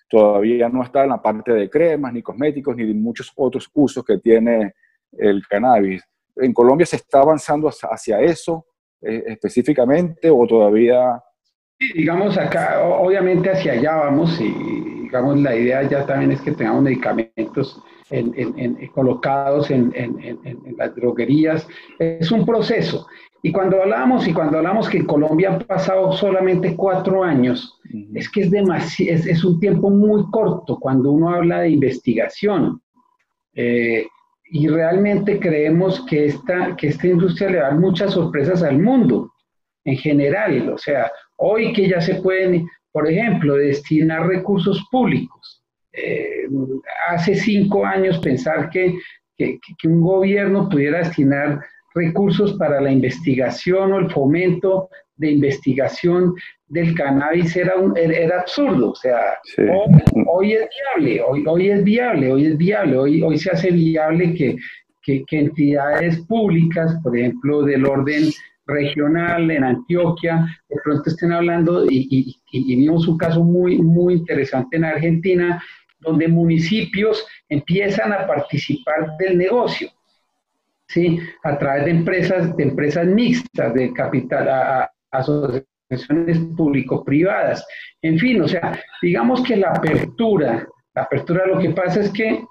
Todavía 0.09 0.71
no 0.71 0.83
está 0.83 1.03
en 1.03 1.11
la 1.11 1.21
parte 1.21 1.53
de 1.53 1.69
cremas, 1.69 2.13
ni 2.15 2.23
cosméticos, 2.23 2.77
ni 2.77 2.87
de 2.87 2.95
muchos 2.95 3.31
otros 3.37 3.69
usos 3.75 4.05
que 4.05 4.19
tiene 4.19 4.73
el 5.13 5.47
cannabis 5.47 6.03
en 6.37 6.53
Colombia 6.53 6.87
se 6.87 6.97
está 6.97 7.21
avanzando 7.21 7.69
hacia 7.69 8.21
eso 8.21 8.67
eh, 9.01 9.25
específicamente 9.27 10.31
o 10.31 10.47
todavía... 10.47 11.21
Sí, 11.79 11.93
digamos 11.95 12.39
acá, 12.39 12.83
obviamente 12.83 13.51
hacia 13.51 13.73
allá 13.73 13.97
vamos 13.97 14.41
y 14.41 14.53
digamos 15.03 15.41
la 15.41 15.55
idea 15.55 15.83
ya 15.83 16.07
también 16.07 16.33
es 16.33 16.41
que 16.41 16.53
tengamos 16.53 16.83
medicamentos 16.83 17.83
en, 18.13 18.33
en, 18.37 18.87
colocados 18.89 19.71
en, 19.71 19.93
las 20.77 20.95
droguerías. 20.95 21.67
Es 21.99 22.31
un 22.31 22.47
proceso. 22.47 23.07
Y 23.43 23.51
cuando 23.51 23.83
hablamos, 23.83 24.29
y 24.29 24.33
cuando 24.33 24.59
hablamos 24.59 24.89
que 24.89 24.99
en 24.99 25.07
Colombia 25.07 25.53
han 25.53 25.61
pasado 25.61 26.13
solamente 26.13 26.77
cuatro 26.77 27.25
años, 27.25 27.81
uh 27.93 27.97
-huh. 27.97 28.09
es 28.15 28.31
que 28.31 28.43
es, 28.43 29.01
es, 29.01 29.27
es, 29.27 29.45
un 29.45 29.59
tiempo 29.59 29.91
muy 29.91 30.31
corto 30.31 30.79
cuando 30.79 31.11
uno 31.11 31.31
habla 31.31 31.63
de 31.63 31.71
investigación. 31.71 32.81
Eh, 33.55 34.07
y 34.55 34.69
realmente 34.69 35.41
creemos 35.41 36.05
que 36.07 36.27
esta, 36.27 36.77
que 36.77 36.89
esta 36.89 37.07
industria 37.07 37.51
le 37.51 37.59
da 37.59 37.71
muchas 37.71 38.13
sorpresas 38.13 38.63
al 38.63 38.79
mundo 38.79 39.33
en 39.85 39.97
general. 39.97 40.69
O 40.69 40.79
sea, 40.79 41.11
hoy 41.37 41.73
que 41.73 41.89
ya 41.89 42.01
se 42.01 42.17
pueden, 42.17 42.69
por 42.93 43.11
ejemplo, 43.11 43.55
destinar 43.55 44.27
recursos 44.27 44.87
públicos. 44.91 45.62
Eh, 45.93 46.49
hace 47.09 47.35
cinco 47.35 47.85
años 47.85 48.19
pensar 48.21 48.71
que, 48.71 48.95
que, 49.37 49.59
que, 49.79 49.89
un 49.89 50.01
gobierno 50.01 50.69
pudiera 50.69 50.99
destinar 50.99 51.61
recursos 51.95 52.55
para 52.55 52.81
la 52.81 52.91
investigación 52.91 53.93
o 53.93 53.99
el 53.99 54.11
fomento 54.11 54.89
de 55.17 55.33
investigación 55.33 56.35
del 56.69 56.95
cannabis 56.95 57.55
era, 57.57 57.77
un, 57.77 57.97
era 57.97 58.41
absurdo. 58.41 58.93
O 58.93 58.95
sea, 58.95 59.39
sí. 59.45 59.63
hoy, 59.63 60.03
hoy, 60.27 60.53
es 60.53 60.69
viable, 60.97 61.23
hoy, 61.23 61.45
hoy 61.47 61.71
es 61.71 61.85
viable, 61.85 62.33
hoy 62.33 62.47
es 62.47 62.57
viable, 62.57 62.97
hoy, 62.97 63.23
hoy 63.23 63.39
se 63.39 63.51
hace 63.51 63.71
viable 63.71 64.35
que, 64.35 64.57
que, 65.03 65.23
que 65.27 65.39
entidades 65.39 66.19
públicas, 66.27 66.97
por 67.03 67.17
ejemplo, 67.17 67.63
del 67.63 67.85
orden 67.85 68.31
regional 68.67 69.51
en 69.51 69.65
Antioquia, 69.65 70.47
de 70.69 70.77
pronto 70.85 71.11
estén 71.11 71.33
hablando 71.33 71.85
y, 71.91 72.07
y, 72.11 72.37
y, 72.53 72.77
vimos 72.77 73.07
un 73.09 73.19
caso 73.19 73.43
muy, 73.43 73.79
muy 73.79 74.15
interesante 74.15 74.77
en 74.77 74.85
Argentina, 74.85 75.63
donde 76.03 76.29
municipios 76.29 77.27
empiezan 77.49 78.13
a 78.13 78.27
participar 78.27 79.17
del 79.19 79.39
negocio, 79.39 79.91
¿sí? 80.89 81.19
A 81.45 81.59
través 81.59 81.87
de 81.87 81.91
empresas, 81.93 82.57
de 82.57 82.63
empresas 82.65 83.07
mixtas, 83.07 83.75
de 83.75 83.93
capital, 83.93 84.49
a, 84.49 84.91
asociaciones 85.11 86.39
público-privadas, 86.57 87.67
en 88.01 88.19
fin, 88.19 88.41
o 88.41 88.49
sea, 88.49 88.79
digamos 89.03 89.43
que 89.43 89.57
la 89.57 89.71
apertura, 89.71 90.67
la 90.95 91.03
apertura 91.03 91.47
lo 91.47 91.59
que 91.59 91.71
pasa 91.71 92.01
es 92.01 92.11
que 92.11 92.45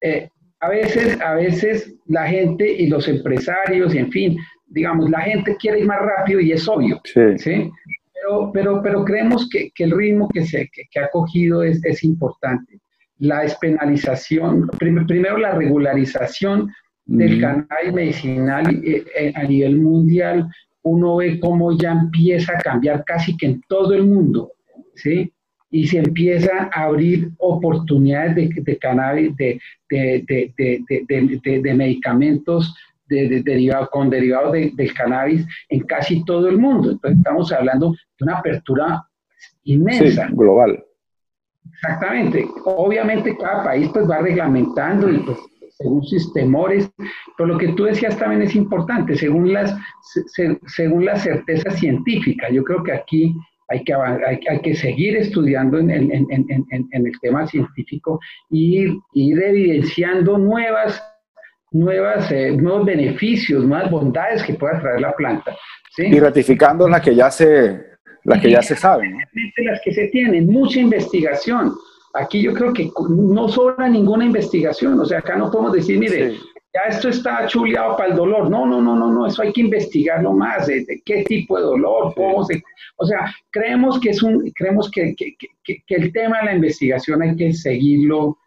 eh, 0.00 0.28
a 0.60 0.68
veces, 0.68 1.20
a 1.20 1.34
veces 1.34 1.94
la 2.06 2.26
gente 2.26 2.70
y 2.70 2.86
los 2.86 3.06
empresarios, 3.08 3.94
y 3.94 3.98
en 3.98 4.10
fin, 4.10 4.38
digamos, 4.66 5.10
la 5.10 5.20
gente 5.20 5.56
quiere 5.56 5.80
ir 5.80 5.86
más 5.86 6.00
rápido 6.00 6.40
y 6.40 6.52
es 6.52 6.66
obvio, 6.68 7.00
¿sí? 7.04 7.70
Pero, 8.14 8.50
pero, 8.52 8.82
pero 8.82 9.04
creemos 9.04 9.48
que, 9.50 9.70
que 9.74 9.84
el 9.84 9.90
ritmo 9.90 10.28
que, 10.32 10.44
se, 10.44 10.70
que, 10.70 11.00
ha 11.00 11.10
cogido 11.10 11.62
es, 11.62 11.84
es, 11.84 12.02
importante. 12.02 12.80
La 13.18 13.42
despenalización, 13.42 14.68
primero 14.78 15.38
la 15.38 15.52
regularización 15.52 16.72
del 17.06 17.40
cannabis 17.40 17.92
medicinal 17.92 18.82
eh, 18.84 19.04
eh, 19.16 19.32
a 19.34 19.44
nivel 19.44 19.76
mundial, 19.80 20.48
uno 20.82 21.16
ve 21.16 21.38
cómo 21.38 21.76
ya 21.76 21.92
empieza 21.92 22.52
a 22.52 22.60
cambiar 22.60 23.04
casi 23.04 23.36
que 23.36 23.46
en 23.46 23.62
todo 23.68 23.94
el 23.94 24.06
mundo, 24.06 24.52
¿sí? 24.94 25.30
y 25.70 25.86
se 25.86 25.98
empieza 25.98 26.70
a 26.72 26.84
abrir 26.84 27.30
oportunidades 27.38 28.36
de, 28.36 28.62
de 28.62 28.78
cannabis, 28.78 29.36
de, 29.36 29.60
de, 29.90 31.60
de 31.62 31.74
medicamentos 31.74 32.74
derivado, 33.08 33.88
con 33.90 34.10
derivados 34.10 34.52
del 34.52 34.94
cannabis 34.94 35.46
en 35.68 35.80
casi 35.80 36.24
todo 36.24 36.48
el 36.48 36.58
mundo. 36.58 36.92
Entonces 36.92 37.18
estamos 37.18 37.52
hablando 37.52 37.90
de 37.90 38.24
una 38.24 38.38
apertura 38.38 39.02
inmensa. 39.64 40.28
global. 40.32 40.82
Exactamente. 41.72 42.46
Obviamente 42.64 43.36
cada 43.36 43.64
país 43.64 43.90
pues 43.92 44.08
va 44.08 44.18
reglamentando 44.18 45.10
y 45.10 45.18
pues 45.18 45.38
según 45.76 46.04
sus 46.04 46.32
temores, 46.32 46.88
pero 47.36 47.48
lo 47.48 47.58
que 47.58 47.68
tú 47.68 47.84
decías 47.84 48.16
también 48.16 48.42
es 48.42 48.54
importante, 48.54 49.16
según 49.16 49.52
las, 49.52 49.76
según 50.68 51.04
la 51.04 51.16
certeza 51.16 51.70
científica. 51.72 52.48
Yo 52.50 52.62
creo 52.62 52.82
que 52.82 52.92
aquí 52.92 53.34
hay 53.68 53.82
que, 53.82 53.94
hay, 53.94 54.60
que 54.60 54.74
seguir 54.76 55.16
estudiando 55.16 55.78
en, 55.78 55.90
el 55.90 57.20
tema 57.20 57.46
científico 57.46 58.20
y 58.50 58.82
ir, 58.82 59.42
evidenciando 59.42 60.38
nuevas, 60.38 61.02
nuevas, 61.72 62.30
eh, 62.30 62.52
nuevos 62.52 62.86
beneficios, 62.86 63.64
nuevas 63.64 63.90
bondades 63.90 64.44
que 64.44 64.54
pueda 64.54 64.80
traer 64.80 65.00
la 65.00 65.12
planta. 65.12 65.56
Y 65.96 66.18
ratificando 66.20 66.88
las 66.88 67.00
que 67.00 67.14
ya 67.14 67.30
se, 67.30 67.93
las 68.24 68.40
que 68.40 68.50
ya 68.50 68.62
se 68.62 68.76
saben. 68.76 69.18
Las 69.58 69.80
que 69.82 69.92
se 69.92 70.08
tienen, 70.08 70.46
mucha 70.46 70.80
investigación. 70.80 71.74
Aquí 72.14 72.42
yo 72.42 72.54
creo 72.54 72.72
que 72.72 72.90
no 73.08 73.48
sobra 73.48 73.88
ninguna 73.88 74.24
investigación, 74.24 74.98
o 75.00 75.04
sea, 75.04 75.18
acá 75.18 75.36
no 75.36 75.50
podemos 75.50 75.72
decir, 75.72 75.98
mire, 75.98 76.36
ya 76.74 76.80
esto 76.88 77.08
está 77.08 77.46
chuleado 77.46 77.96
para 77.96 78.10
el 78.10 78.16
dolor. 78.16 78.50
No, 78.50 78.66
no, 78.66 78.80
no, 78.80 78.96
no, 78.96 79.10
no, 79.10 79.26
eso 79.26 79.42
hay 79.42 79.52
que 79.52 79.60
investigarlo 79.60 80.32
más, 80.32 80.66
de, 80.66 80.84
qué 81.04 81.24
tipo 81.24 81.56
de 81.56 81.64
dolor, 81.64 82.12
cómo 82.14 82.44
se... 82.44 82.62
O 82.96 83.06
sea, 83.06 83.32
creemos 83.50 84.00
que 84.00 84.10
es 84.10 84.22
un, 84.22 84.50
creemos 84.54 84.90
que, 84.90 85.14
que, 85.16 85.34
que, 85.64 85.82
que, 85.86 85.94
el 85.94 86.12
tema 86.12 86.38
de 86.38 86.44
la 86.46 86.54
investigación 86.54 87.22
hay 87.22 87.36
que 87.36 87.52
seguirlo 87.52 88.38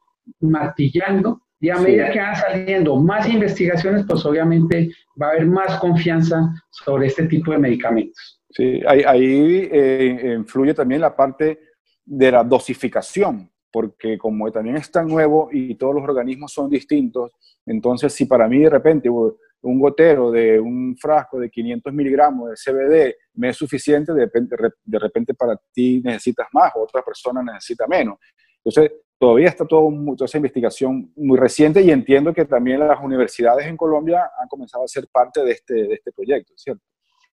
martillando 0.41 1.41
y 1.59 1.69
a 1.69 1.77
medida 1.77 2.11
que 2.11 2.19
van 2.19 2.35
saliendo 2.35 2.97
más 2.97 3.27
investigaciones, 3.27 4.05
pues 4.07 4.25
obviamente 4.25 4.91
va 5.21 5.27
a 5.27 5.29
haber 5.31 5.47
más 5.47 5.79
confianza 5.79 6.53
sobre 6.69 7.07
este 7.07 7.27
tipo 7.27 7.51
de 7.51 7.57
medicamentos. 7.57 8.36
Sí, 8.49 8.81
ahí, 8.87 9.69
eh, 9.71 10.35
influye 10.37 10.73
también 10.73 11.01
la 11.01 11.15
parte 11.15 11.59
de 12.05 12.31
la 12.31 12.43
dosificación, 12.43 13.51
porque 13.71 14.17
como 14.17 14.49
también 14.51 14.77
es 14.77 14.89
tan 14.89 15.07
nuevo 15.07 15.49
y 15.51 15.75
todos 15.75 15.95
los 15.95 16.03
organismos 16.03 16.53
son 16.53 16.69
distintos, 16.69 17.31
entonces, 17.65 18.13
si 18.13 18.25
para 18.25 18.47
mí 18.47 18.59
de 18.59 18.69
repente 18.69 19.09
un 19.09 19.79
gotero 19.79 20.31
de 20.31 20.59
un 20.59 20.95
frasco 20.97 21.39
de 21.39 21.49
500 21.49 21.93
miligramos 21.93 22.49
de 22.49 22.55
CBD 22.55 23.15
me 23.33 23.49
es 23.49 23.57
suficiente, 23.57 24.13
de 24.13 24.21
repente, 24.21 24.55
de 24.85 24.99
repente 24.99 25.33
para 25.33 25.59
ti 25.73 26.01
necesitas 26.03 26.47
más, 26.53 26.71
otra 26.75 27.01
persona 27.01 27.43
necesita 27.43 27.85
menos. 27.87 28.17
Entonces, 28.63 28.93
todavía 29.19 29.49
está 29.49 29.65
todo, 29.65 29.89
toda 30.15 30.25
esa 30.25 30.37
investigación 30.37 31.11
muy 31.17 31.37
reciente 31.37 31.81
y 31.81 31.91
entiendo 31.91 32.33
que 32.33 32.45
también 32.45 32.79
las 32.79 33.03
universidades 33.03 33.67
en 33.67 33.75
Colombia 33.75 34.31
han 34.39 34.47
comenzado 34.47 34.85
a 34.85 34.87
ser 34.87 35.07
parte 35.11 35.43
de 35.43 35.51
este, 35.51 35.73
de 35.73 35.93
este 35.95 36.11
proyecto, 36.13 36.53
¿cierto? 36.55 36.83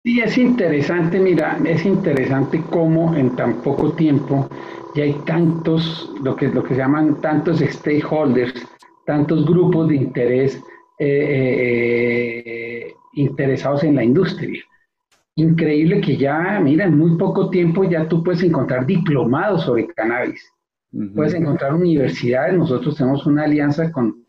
Sí, 0.03 0.19
es 0.19 0.37
interesante, 0.37 1.17
mira, 1.17 1.57
es 1.63 1.85
interesante 1.85 2.61
cómo 2.69 3.15
en 3.15 3.37
tan 3.37 3.61
poco 3.61 3.93
tiempo 3.93 4.49
ya 4.95 5.05
hay 5.05 5.13
tantos, 5.25 6.13
lo 6.21 6.35
que, 6.35 6.49
lo 6.49 6.61
que 6.61 6.73
se 6.73 6.81
llaman 6.81 7.21
tantos 7.21 7.61
stakeholders, 7.61 8.67
tantos 9.05 9.45
grupos 9.45 9.87
de 9.87 9.95
interés 9.95 10.61
eh, 10.99 11.63
eh, 12.89 12.93
interesados 13.13 13.85
en 13.85 13.95
la 13.95 14.03
industria. 14.03 14.61
Increíble 15.35 16.01
que 16.01 16.17
ya, 16.17 16.59
mira, 16.61 16.83
en 16.83 16.97
muy 16.97 17.17
poco 17.17 17.49
tiempo 17.49 17.85
ya 17.85 18.05
tú 18.05 18.21
puedes 18.23 18.43
encontrar 18.43 18.85
diplomados 18.85 19.63
sobre 19.63 19.87
cannabis. 19.87 20.43
Puedes 21.15 21.33
encontrar 21.33 21.73
universidades. 21.73 22.55
Nosotros 22.55 22.97
tenemos 22.97 23.25
una 23.25 23.45
alianza 23.45 23.91
con 23.91 24.23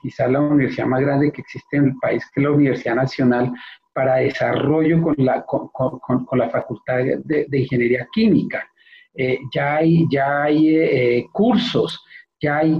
quizás 0.00 0.30
la 0.30 0.40
universidad 0.40 0.86
más 0.86 1.00
grande 1.00 1.30
que 1.30 1.42
existe 1.42 1.76
en 1.76 1.86
el 1.86 1.96
país, 2.00 2.24
que 2.32 2.40
es 2.40 2.44
la 2.44 2.52
Universidad 2.52 2.94
Nacional 2.94 3.52
para 3.96 4.16
Desarrollo 4.16 5.00
con 5.00 5.14
la, 5.16 5.42
con, 5.46 5.68
con, 5.70 6.38
la 6.38 6.50
Facultad 6.50 6.98
de, 7.24 7.46
Ingeniería 7.50 8.06
Química. 8.12 8.68
Eh, 9.14 9.38
ya 9.54 9.76
hay, 9.76 10.04
ya 10.10 10.42
hay 10.42 11.24
cursos, 11.32 12.04
ya 12.38 12.58
hay 12.58 12.78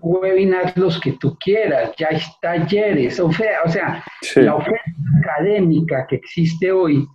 webinars 0.00 0.76
los 0.76 1.00
que 1.00 1.12
tú 1.12 1.36
quieras, 1.38 1.92
ya 1.96 2.08
hay 2.10 2.18
talleres, 2.42 3.20
o 3.20 3.30
sea, 3.32 3.60
o 3.64 3.68
sea 3.68 4.04
la 4.36 4.56
oferta 4.56 4.92
académica 5.20 6.04
que 6.08 6.16
existe 6.16 6.72
hoy 6.72 7.06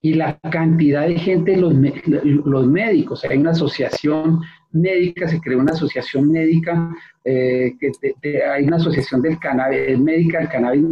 y 0.00 0.14
la 0.14 0.38
cantidad 0.52 1.08
de 1.08 1.18
gente, 1.18 1.56
los, 1.56 1.74
los 1.74 2.66
médicos, 2.68 3.24
hay 3.24 3.38
una 3.38 3.50
asociación 3.50 4.40
médica, 4.70 5.26
se 5.26 5.40
creó 5.40 5.58
una 5.58 5.72
asociación 5.72 6.30
médica, 6.30 6.94
eh, 7.24 7.72
que 7.80 8.44
hay 8.44 8.64
una 8.64 8.76
asociación 8.76 9.22
del 9.22 9.38
cannabis 9.40 9.98
médica, 9.98 10.38
del 10.38 10.48
cannabis, 10.48 10.82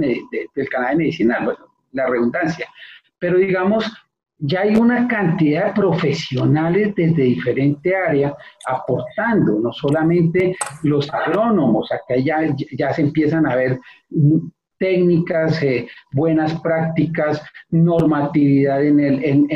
del 0.55 0.69
cannabis 0.69 0.97
medicinal, 0.99 1.45
bueno, 1.45 1.72
la 1.93 2.07
redundancia, 2.07 2.69
pero 3.19 3.39
digamos, 3.39 3.91
ya 4.45 4.63
hay 4.63 4.75
una 4.75 5.07
cantidad 5.07 5.67
de 5.67 5.81
profesionales 5.81 6.93
desde 6.97 7.23
diferente 7.23 7.95
área 7.95 8.35
aportando, 8.67 9.61
no 9.61 9.73
solamente 9.73 10.57
los 10.83 11.09
agrónomos, 11.15 11.93
acá 11.93 12.17
ya, 12.17 12.53
ya 12.77 12.93
se 12.93 13.03
empiezan 13.03 13.47
a 13.47 13.55
ver 13.55 13.79
técnicas, 14.81 15.63
eh, 15.63 15.87
buenas 16.11 16.61
prácticas, 16.61 17.41
normatividad 17.71 18.85
en 18.85 18.99
el, 18.99 19.25
en 19.25 19.47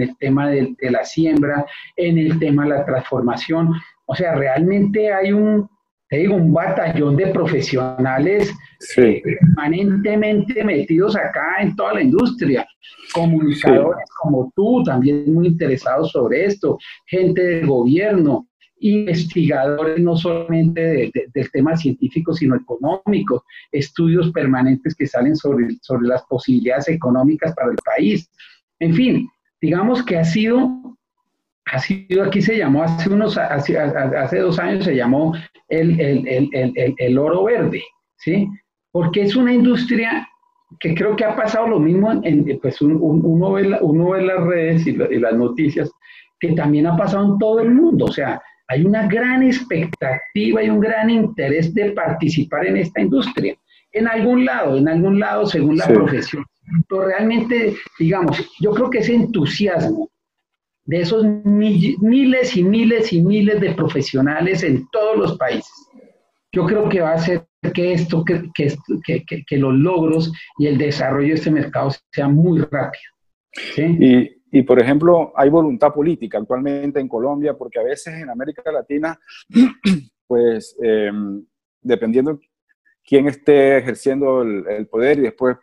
el 0.00 0.16
tema 0.16 0.48
de, 0.48 0.74
de 0.80 0.90
la 0.90 1.04
siembra, 1.04 1.66
en 1.96 2.16
el 2.16 2.38
tema 2.38 2.62
de 2.62 2.70
la 2.70 2.86
transformación. 2.86 3.74
O 4.06 4.14
sea, 4.14 4.36
realmente 4.36 5.12
hay 5.12 5.32
un, 5.32 5.68
te 6.08 6.18
digo, 6.18 6.36
un 6.36 6.52
batallón 6.52 7.16
de 7.16 7.28
profesionales 7.28 8.52
eh, 8.96 9.22
permanentemente 9.22 10.62
metidos 10.62 11.16
acá 11.16 11.56
en 11.60 11.74
toda 11.74 11.94
la 11.94 12.02
industria, 12.02 12.66
comunicadores 13.12 14.04
como 14.20 14.52
tú, 14.54 14.82
también 14.84 15.32
muy 15.32 15.46
interesados 15.48 16.10
sobre 16.12 16.44
esto, 16.44 16.78
gente 17.06 17.42
del 17.42 17.66
gobierno, 17.66 18.46
investigadores 18.80 19.98
no 19.98 20.16
solamente 20.16 21.10
del 21.32 21.50
tema 21.52 21.76
científico, 21.76 22.34
sino 22.34 22.56
económico, 22.56 23.44
estudios 23.72 24.30
permanentes 24.32 24.94
que 24.94 25.06
salen 25.06 25.36
sobre, 25.36 25.68
sobre 25.80 26.08
las 26.08 26.22
posibilidades 26.26 26.88
económicas 26.88 27.54
para 27.54 27.70
el 27.70 27.78
país. 27.84 28.30
En 28.80 28.92
fin, 28.92 29.28
digamos 29.60 30.04
que 30.04 30.18
ha 30.18 30.24
sido 30.24 30.98
ha 31.72 31.78
sido, 31.78 32.24
aquí 32.24 32.42
se 32.42 32.58
llamó, 32.58 32.82
hace, 32.82 33.10
unos, 33.10 33.38
hace, 33.38 33.78
hace 33.78 34.38
dos 34.38 34.58
años 34.58 34.84
se 34.84 34.94
llamó 34.94 35.34
el, 35.68 35.98
el, 36.00 36.28
el, 36.52 36.94
el, 36.96 37.18
oro 37.18 37.44
verde, 37.44 37.82
¿sí? 38.18 38.48
Porque 38.92 39.22
es 39.22 39.34
una 39.34 39.52
industria 39.52 40.28
que 40.80 40.94
creo 40.94 41.16
que 41.16 41.24
ha 41.24 41.34
pasado 41.34 41.68
lo 41.68 41.80
mismo, 41.80 42.12
en, 42.22 42.58
pues 42.60 42.80
uno, 42.80 43.52
ve 43.52 43.78
uno 43.80 44.10
ve 44.10 44.22
las 44.22 44.44
redes 44.44 44.86
y, 44.86 44.92
las 44.92 45.34
noticias, 45.34 45.90
que 46.38 46.52
también 46.52 46.86
ha 46.86 46.96
pasado 46.96 47.32
en 47.32 47.38
todo 47.38 47.60
el 47.60 47.70
mundo, 47.70 48.06
o 48.06 48.12
sea, 48.12 48.40
hay 48.68 48.84
una 48.84 49.06
gran 49.06 49.42
expectativa 49.42 50.62
y 50.62 50.70
un 50.70 50.80
gran 50.80 51.10
interés 51.10 51.72
de 51.74 51.92
participar 51.92 52.66
en 52.66 52.78
esta 52.78 53.00
industria. 53.00 53.54
En 53.92 54.08
algún 54.08 54.44
lado, 54.44 54.76
en 54.78 54.88
algún 54.88 55.20
lado, 55.20 55.46
según 55.46 55.76
la 55.76 55.86
profesión. 55.86 56.44
Pero 56.88 57.04
realmente, 57.04 57.76
digamos, 57.98 58.50
yo 58.58 58.72
creo 58.72 58.90
que 58.90 58.98
ese 58.98 59.14
entusiasmo 59.14 60.08
de 60.86 61.00
esos 61.00 61.24
miles 61.44 62.56
y 62.56 62.62
miles 62.62 63.12
y 63.12 63.22
miles 63.22 63.60
de 63.60 63.74
profesionales 63.74 64.62
en 64.62 64.86
todos 64.90 65.16
los 65.16 65.38
países. 65.38 65.72
Yo 66.52 66.66
creo 66.66 66.88
que 66.88 67.00
va 67.00 67.12
a 67.12 67.14
hacer 67.14 67.46
que 67.72 67.92
esto, 67.92 68.24
que, 68.24 68.50
que, 68.54 69.44
que, 69.46 69.56
los 69.56 69.74
logros 69.74 70.32
y 70.58 70.66
el 70.66 70.78
desarrollo 70.78 71.28
de 71.28 71.34
este 71.34 71.50
mercado 71.50 71.90
sea 72.12 72.28
muy 72.28 72.60
rápido. 72.60 73.02
Y, 73.76 74.30
Y, 74.52 74.62
por 74.62 74.78
ejemplo, 74.78 75.32
hay 75.34 75.50
voluntad 75.50 75.92
política 75.92 76.38
actualmente 76.38 77.00
en 77.00 77.08
Colombia, 77.08 77.54
porque 77.54 77.80
a 77.80 77.82
veces 77.82 78.14
en 78.14 78.30
América 78.30 78.70
Latina, 78.70 79.18
pues, 80.28 80.76
em, 80.80 81.44
dependiendo 81.82 82.38
quién 83.04 83.26
esté 83.26 83.78
ejerciendo 83.78 84.42
el, 84.42 84.86
poder 84.86 85.18
y 85.18 85.22
después 85.22 85.56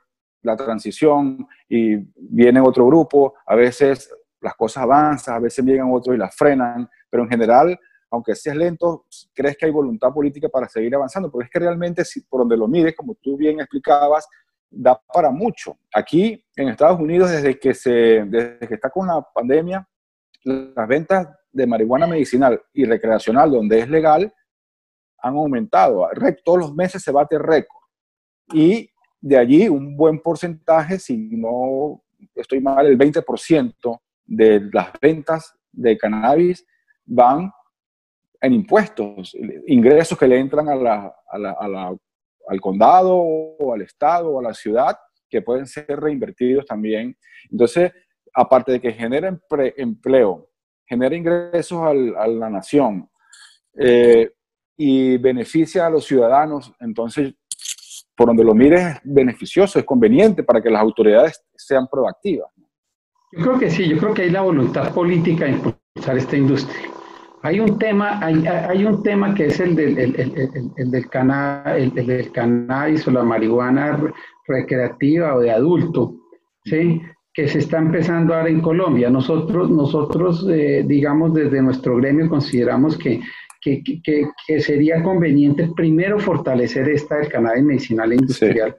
la 0.44 0.58
transición 0.58 1.48
y 1.70 1.96
viene 2.16 2.60
otro 2.60 2.86
grupo, 2.86 3.36
a 3.46 3.56
veces 3.56 4.14
las 4.42 4.56
cosas 4.56 4.84
avanzan, 4.84 5.36
a 5.36 5.40
veces 5.40 5.64
llegan 5.64 5.92
otros 5.92 6.16
y 6.16 6.20
las 6.20 6.36
frenan, 6.36 6.90
pero 7.10 7.24
en 7.24 7.30
general, 7.30 7.80
aunque 8.10 8.36
seas 8.36 8.58
lento, 8.58 9.06
crees 9.34 9.56
que 9.56 9.66
hay 9.66 9.72
voluntad 9.72 10.12
política 10.12 10.50
para 10.50 10.68
seguir 10.68 10.94
avanzando, 10.96 11.32
porque 11.32 11.46
es 11.46 11.52
que 11.52 11.60
realmente, 11.60 12.04
si, 12.04 12.22
por 12.22 12.42
donde 12.42 12.58
lo 12.58 12.68
mires, 12.68 12.96
como 12.96 13.16
tú 13.16 13.38
bien 13.38 13.60
explicabas, 13.60 14.28
da 14.70 15.00
para 15.14 15.30
mucho. 15.32 15.78
Aquí 15.94 16.44
en 16.56 16.70
Estados 16.70 17.00
Unidos, 17.00 17.30
desde 17.30 17.60
que, 17.60 17.74
se, 17.74 18.26
desde 18.26 18.68
que 18.68 18.74
está 18.74 18.90
con 18.90 19.08
la 19.08 19.22
pandemia, 19.22 19.88
las 20.44 20.88
ventas 20.88 21.28
de 21.52 21.68
marihuana 21.68 22.08
medicinal 22.08 22.62
y 22.74 22.86
recreacional, 22.86 23.52
donde 23.52 23.80
es 23.80 23.90
legal, 23.90 24.34
han 25.20 25.36
aumentado. 25.36 26.08
Todos 26.44 26.60
los 26.60 26.74
meses 26.74 27.04
se 27.04 27.12
bate 27.12 27.38
récord. 27.38 27.84
Y 28.54 28.90
de 29.20 29.38
allí 29.38 29.70
un 29.70 29.96
buen 29.96 30.20
porcentaje, 30.20 30.98
si 30.98 31.16
no 31.38 32.02
estoy 32.36 32.60
mal, 32.60 32.88
el 32.88 32.98
20% 32.98 34.02
de 34.26 34.70
las 34.72 34.92
ventas 35.02 35.54
de 35.72 35.98
cannabis 35.98 36.66
van 37.06 37.52
en 38.42 38.54
impuestos, 38.54 39.36
ingresos 39.68 40.18
que 40.18 40.28
le 40.28 40.40
entran 40.40 40.68
a 40.70 40.76
la, 40.76 41.16
a 41.28 41.68
la 41.68 41.96
al 42.48 42.60
condado 42.60 43.16
o 43.16 43.74
al 43.74 43.82
estado 43.82 44.32
o 44.32 44.40
a 44.40 44.44
la 44.44 44.54
ciudad 44.54 44.98
que 45.30 45.42
pueden 45.42 45.66
ser 45.66 45.86
reinvertidos 45.88 46.66
también. 46.66 47.18
Entonces, 47.50 47.92
aparte 48.34 48.74
de 48.74 48.82
que 48.82 48.92
genera 48.92 49.40
empleo, 49.78 50.50
genera 50.86 51.16
ingresos 51.16 51.82
a 51.82 52.28
la 52.28 52.50
nación 52.50 53.10
eh, 53.78 54.30
y 54.76 55.18
beneficia 55.18 55.86
a 55.86 55.90
los 55.90 56.06
ciudadanos, 56.06 56.74
entonces, 56.80 57.34
por 58.16 58.28
donde 58.28 58.44
lo 58.44 58.54
mires, 58.54 58.82
es 58.82 59.00
beneficioso, 59.04 59.80
es 59.80 59.86
conveniente 59.86 60.44
para 60.44 60.62
que 60.62 60.70
las 60.70 60.82
autoridades 60.82 61.42
sean 61.56 61.88
proactivas. 61.88 62.52
Yo 63.32 63.44
creo 63.44 63.60
que 63.60 63.70
sí, 63.70 63.88
yo 63.88 63.98
creo 63.98 64.14
que 64.14 64.24
hay 64.24 64.30
la 64.30 64.42
voluntad 64.42 64.94
política 64.94 65.46
de 65.46 65.52
impulsar 65.52 66.18
esta 66.18 66.36
industria. 66.36 66.90
Hay 67.44 67.60
un 67.60 67.80
tema, 67.80 68.20
hay, 68.24 68.46
hay 68.46 68.86
un 68.86 69.02
tema 69.02 69.34
que 69.34 69.46
es 69.46 69.60
el 69.60 69.76
del, 69.76 69.98
el, 69.98 70.16
el, 70.20 70.32
el 70.78 70.92
del, 70.92 72.06
del 72.06 72.32
cannabis 72.32 73.08
o 73.08 73.12
la 73.12 73.24
marihuana 73.24 74.00
recreativa 74.48 75.36
o 75.36 75.40
de 75.40 75.52
adulto, 75.52 76.14
¿sí? 76.66 77.02
que 77.34 77.48
se 77.48 77.60
está 77.60 77.78
empezando 77.78 78.36
ahora 78.36 78.50
en 78.50 78.62
Colombia. 78.62 79.10
Nosotros, 79.10 79.72
nosotros 79.72 80.46
eh, 80.52 80.84
digamos, 80.86 81.34
desde 81.34 81.62
nuestro 81.62 81.96
gremio 81.98 82.30
consideramos 82.30 82.98
que, 82.98 83.22
que, 83.62 83.82
que, 83.84 84.28
que, 84.46 84.60
sería 84.60 85.02
conveniente 85.02 85.70
primero 85.76 86.20
fortalecer 86.20 86.90
esta 86.90 87.18
del 87.18 87.30
cannabis 87.30 87.64
medicinal 87.64 88.12
e 88.12 88.16
industrial. 88.16 88.76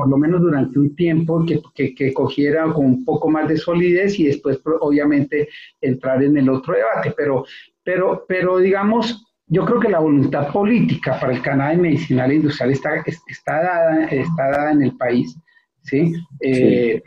Por 0.00 0.08
lo 0.08 0.16
menos 0.16 0.40
durante 0.40 0.78
un 0.78 0.96
tiempo, 0.96 1.44
que, 1.44 1.60
que, 1.74 1.94
que, 1.94 2.14
cogiera 2.14 2.64
con 2.72 2.86
un 2.86 3.04
poco 3.04 3.28
más 3.28 3.46
de 3.48 3.58
solidez 3.58 4.18
y 4.18 4.24
después, 4.24 4.58
obviamente, 4.80 5.48
entrar 5.78 6.22
en 6.22 6.38
el 6.38 6.48
otro 6.48 6.74
debate. 6.74 7.12
Pero 7.14 7.44
pero, 7.84 8.24
pero 8.28 8.58
digamos, 8.58 9.26
yo 9.46 9.64
creo 9.64 9.80
que 9.80 9.88
la 9.88 9.98
voluntad 9.98 10.52
política 10.52 11.18
para 11.18 11.32
el 11.32 11.42
canal 11.42 11.78
medicinal 11.78 12.30
e 12.30 12.36
industrial 12.36 12.70
está, 12.70 13.02
está, 13.26 13.62
dada, 13.62 14.04
está 14.04 14.50
dada 14.50 14.72
en 14.72 14.82
el 14.82 14.96
país, 14.96 15.36
¿sí? 15.82 16.12
Eh, 16.40 17.02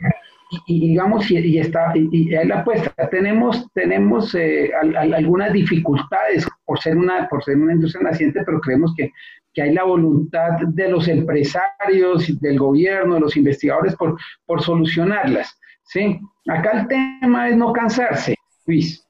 y, 0.66 0.88
digamos, 0.88 1.30
y, 1.30 1.58
está, 1.58 1.92
y, 1.94 2.34
ahí 2.34 2.46
la 2.46 2.60
apuesta. 2.60 2.92
Tenemos, 3.08 3.66
tenemos 3.72 4.34
eh, 4.34 4.70
algunas 4.94 5.52
dificultades 5.52 6.46
por 6.64 6.78
ser, 6.80 6.96
una, 6.96 7.28
por 7.28 7.42
ser 7.42 7.56
una 7.56 7.72
industria 7.72 8.10
naciente, 8.10 8.42
pero 8.44 8.60
creemos 8.60 8.94
que, 8.96 9.10
que 9.54 9.62
hay 9.62 9.72
la 9.72 9.84
voluntad 9.84 10.58
de 10.66 10.88
los 10.88 11.08
empresarios, 11.08 12.40
del 12.40 12.58
gobierno, 12.58 13.14
de 13.14 13.20
los 13.20 13.36
investigadores 13.36 13.94
por, 13.96 14.18
por 14.44 14.62
solucionarlas, 14.62 15.56
¿sí? 15.84 16.20
Acá 16.48 16.80
el 16.80 16.88
tema 16.88 17.48
es 17.48 17.56
no 17.56 17.72
cansarse, 17.72 18.34
Luis. 18.66 19.06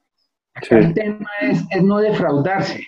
Acá 0.55 0.79
el 0.79 0.95
tema 0.95 1.29
es, 1.41 1.65
no 1.83 1.99
defraudarse. 1.99 2.87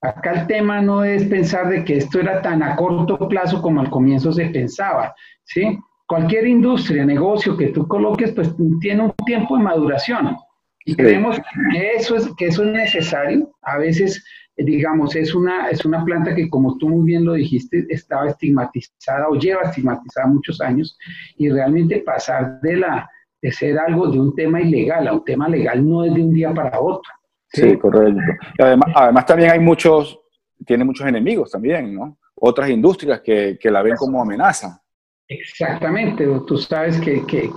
Acá 0.00 0.32
el 0.42 0.46
tema 0.46 0.80
no 0.80 1.02
es 1.02 1.24
pensar 1.24 1.68
de 1.68 1.84
que 1.84 1.96
esto 1.96 2.20
era 2.20 2.40
tan 2.40 2.62
a 2.62 2.76
corto 2.76 3.28
plazo 3.28 3.60
como 3.60 3.80
al 3.80 3.90
comienzo 3.90 4.32
se 4.32 4.46
pensaba, 4.46 5.12
¿sí? 5.44 5.76
Cualquier 6.06 6.46
industria, 6.46 7.04
negocio 7.04 7.56
que 7.56 7.68
tú 7.68 7.86
coloques, 7.88 8.32
pues 8.32 8.54
tiene 8.80 9.02
un 9.02 9.12
tiempo 9.26 9.56
de 9.56 9.64
maduración. 9.64 10.36
Y 10.84 10.94
creemos 10.94 11.38
que 11.70 11.92
eso 11.96 12.16
es, 12.16 12.32
que 12.36 12.46
eso 12.46 12.62
es 12.62 12.70
necesario. 12.70 13.50
A 13.62 13.76
veces, 13.76 14.24
digamos, 14.64 15.14
es 15.16 15.34
una, 15.34 15.68
es 15.70 15.84
una 15.84 16.04
planta 16.04 16.34
que, 16.34 16.48
como 16.50 16.76
tú 16.78 16.88
muy 16.88 17.06
bien 17.06 17.24
lo 17.24 17.34
dijiste, 17.34 17.86
estaba 17.88 18.28
estigmatizada 18.28 19.28
o 19.28 19.34
lleva 19.36 19.62
estigmatizada 19.62 20.26
muchos 20.26 20.60
años. 20.60 20.98
Y 21.36 21.48
realmente 21.48 22.00
pasar 22.00 22.60
de 22.60 22.76
la, 22.76 23.08
de 23.40 23.52
ser 23.52 23.78
algo 23.78 24.08
de 24.08 24.18
un 24.18 24.34
tema 24.34 24.60
ilegal 24.60 25.08
a 25.08 25.12
un 25.12 25.24
tema 25.24 25.48
legal 25.48 25.86
no 25.88 26.04
es 26.04 26.14
de 26.14 26.22
un 26.22 26.32
día 26.32 26.52
para 26.52 26.80
otro. 26.80 27.10
Sí, 27.50 27.76
correcto. 27.78 28.20
además, 28.58 28.92
además 28.94 29.26
también 29.26 29.50
hay 29.50 29.60
muchos, 29.60 30.20
tiene 30.66 30.84
muchos 30.84 31.06
enemigos 31.06 31.50
también, 31.50 31.94
¿no? 31.94 32.18
Otras 32.34 32.68
industrias 32.68 33.20
que, 33.20 33.58
que 33.58 33.70
la 33.70 33.82
ven 33.82 33.96
como 33.96 34.20
amenaza. 34.20 34.82
Exactamente, 35.28 36.26
tú 36.46 36.56
sabes 36.56 36.98
que, 37.00 37.24
que, 37.26 37.50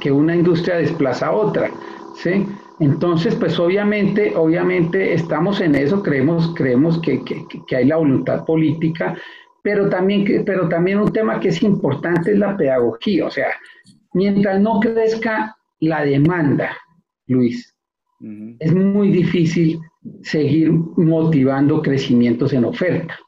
que, 0.00 0.10
una 0.10 0.34
industria 0.34 0.76
desplaza 0.76 1.26
a 1.26 1.32
otra, 1.32 1.70
¿sí? 2.16 2.46
Entonces, 2.80 3.34
pues 3.34 3.58
obviamente, 3.58 4.34
obviamente 4.36 5.12
estamos 5.12 5.60
en 5.60 5.74
eso, 5.74 6.02
creemos, 6.02 6.54
creemos 6.54 7.00
que, 7.00 7.22
hay 7.76 7.84
la 7.86 7.96
voluntad 7.96 8.44
política, 8.44 9.16
pero 9.62 9.88
también, 9.88 10.44
pero 10.44 10.68
también 10.68 11.00
un 11.00 11.12
tema 11.12 11.40
que 11.40 11.48
es 11.48 11.62
importante 11.62 12.32
es 12.32 12.38
la 12.38 12.56
pedagogía, 12.56 13.26
o 13.26 13.30
sea, 13.30 13.48
mientras 14.14 14.60
no 14.60 14.78
crezca 14.78 15.56
la 15.80 16.04
demanda, 16.04 16.76
Luis, 17.26 17.74
es 18.58 18.74
muy 18.74 19.10
difícil 19.10 19.80
seguir 20.22 20.70
motivando 20.72 21.82
crecimientos 21.82 22.52
en 22.52 22.64
oferta. 22.64 23.18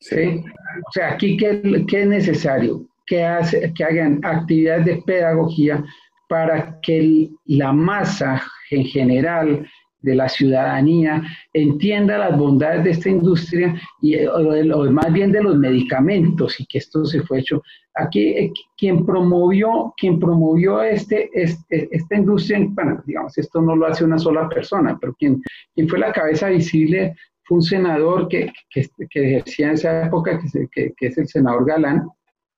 ¿sí? 0.00 0.42
O 0.86 0.92
sea, 0.92 1.12
aquí, 1.12 1.36
¿qué, 1.36 1.84
qué 1.88 2.02
es 2.02 2.08
necesario? 2.08 2.86
Que, 3.06 3.24
hace, 3.24 3.72
que 3.74 3.84
hagan 3.84 4.20
actividades 4.22 4.86
de 4.86 5.02
pedagogía 5.04 5.84
para 6.28 6.80
que 6.80 7.28
la 7.44 7.72
masa 7.72 8.42
en 8.76 8.84
general 8.84 9.66
de 10.02 10.14
la 10.14 10.28
ciudadanía 10.28 11.22
entienda 11.52 12.18
las 12.18 12.36
bondades 12.36 12.84
de 12.84 12.90
esta 12.90 13.08
industria 13.08 13.80
y 14.00 14.16
o, 14.26 14.90
más 14.90 15.12
bien 15.12 15.32
de 15.32 15.42
los 15.42 15.56
medicamentos 15.56 16.60
y 16.60 16.66
que 16.66 16.78
esto 16.78 17.04
se 17.04 17.22
fue 17.22 17.40
hecho. 17.40 17.62
Aquí 17.94 18.28
eh, 18.30 18.52
quien 18.76 19.06
promovió, 19.06 19.94
quien 19.96 20.18
promovió 20.18 20.82
este, 20.82 21.30
este, 21.32 21.88
esta 21.90 22.16
industria, 22.16 22.66
bueno, 22.70 23.02
digamos, 23.06 23.36
esto 23.38 23.60
no 23.62 23.76
lo 23.76 23.86
hace 23.86 24.04
una 24.04 24.18
sola 24.18 24.48
persona, 24.48 24.98
pero 25.00 25.14
quien, 25.14 25.40
quien 25.74 25.88
fue 25.88 25.98
la 25.98 26.12
cabeza 26.12 26.48
visible 26.48 27.14
fue 27.44 27.56
un 27.56 27.62
senador 27.62 28.28
que, 28.28 28.50
que, 28.70 28.86
que 29.10 29.36
ejercía 29.36 29.68
en 29.68 29.72
esa 29.74 30.06
época, 30.06 30.40
que, 30.72 30.92
que, 30.96 31.06
es 31.06 31.18
el 31.18 31.28
senador 31.28 31.66
Galán, 31.66 32.08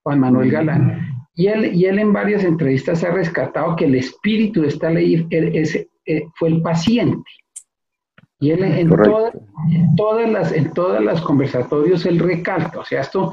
Juan 0.03 0.21
Manuel 0.21 0.51
Galán. 0.51 1.01
Y 1.35 1.49
él, 1.49 1.75
y 1.75 1.87
él 1.87 1.99
en 1.99 2.13
varias 2.13 2.45
entrevistas 2.45 3.03
ha 3.03 3.11
rescatado 3.11 3.75
que 3.75 3.87
el 3.87 3.97
espíritu 3.97 4.63
de 4.63 4.69
esta 4.69 4.91
ley 4.91 5.27
es, 5.31 5.87
eh, 6.07 6.25
fue 6.37 6.49
el 6.49 6.63
paciente. 6.63 7.31
Y 8.41 8.51
él 8.51 8.63
en, 8.65 8.91
todas, 9.97 10.31
las, 10.31 10.53
en 10.53 10.73
todas 10.73 11.03
las 11.03 11.23
conversatorios 11.23 12.05
él 12.05 12.19
recalca, 12.19 12.81
o 12.81 12.85
sea, 12.85 13.01
esto 13.01 13.33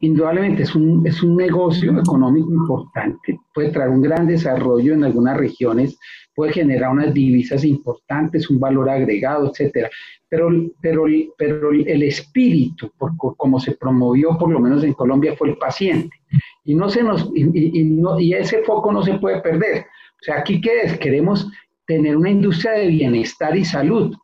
indudablemente 0.00 0.64
es 0.64 0.74
un, 0.74 1.06
es 1.06 1.22
un 1.22 1.36
negocio 1.36 1.98
económico 1.98 2.50
importante, 2.50 3.38
puede 3.54 3.70
traer 3.70 3.90
un 3.90 4.02
gran 4.02 4.26
desarrollo 4.26 4.94
en 4.94 5.04
algunas 5.04 5.36
regiones, 5.36 5.98
puede 6.34 6.52
generar 6.52 6.90
unas 6.90 7.12
divisas 7.12 7.64
importantes, 7.64 8.48
un 8.50 8.58
valor 8.58 8.88
agregado, 8.88 9.50
etcétera. 9.50 9.90
Pero, 10.28 10.48
pero, 10.80 11.04
pero 11.36 11.70
el 11.70 12.02
espíritu, 12.02 12.90
por, 12.96 13.16
como 13.16 13.58
se 13.60 13.72
promovió 13.72 14.38
por 14.38 14.50
lo 14.50 14.60
menos 14.60 14.84
en 14.84 14.94
Colombia, 14.94 15.34
fue 15.36 15.50
el 15.50 15.58
paciente. 15.58 16.16
Y, 16.64 16.74
no 16.74 16.88
se 16.88 17.02
nos, 17.02 17.30
y, 17.34 17.84
no, 17.84 18.18
y 18.18 18.32
ese 18.34 18.62
foco 18.62 18.92
no 18.92 19.02
se 19.02 19.18
puede 19.18 19.40
perder. 19.40 19.80
O 19.82 20.22
sea, 20.22 20.38
aquí 20.38 20.60
qué 20.60 20.82
es? 20.82 20.98
Queremos 20.98 21.50
tener 21.90 22.16
una 22.16 22.30
industria 22.30 22.72
de 22.74 22.86
bienestar 22.86 23.56
y 23.56 23.64
salud. 23.64 24.14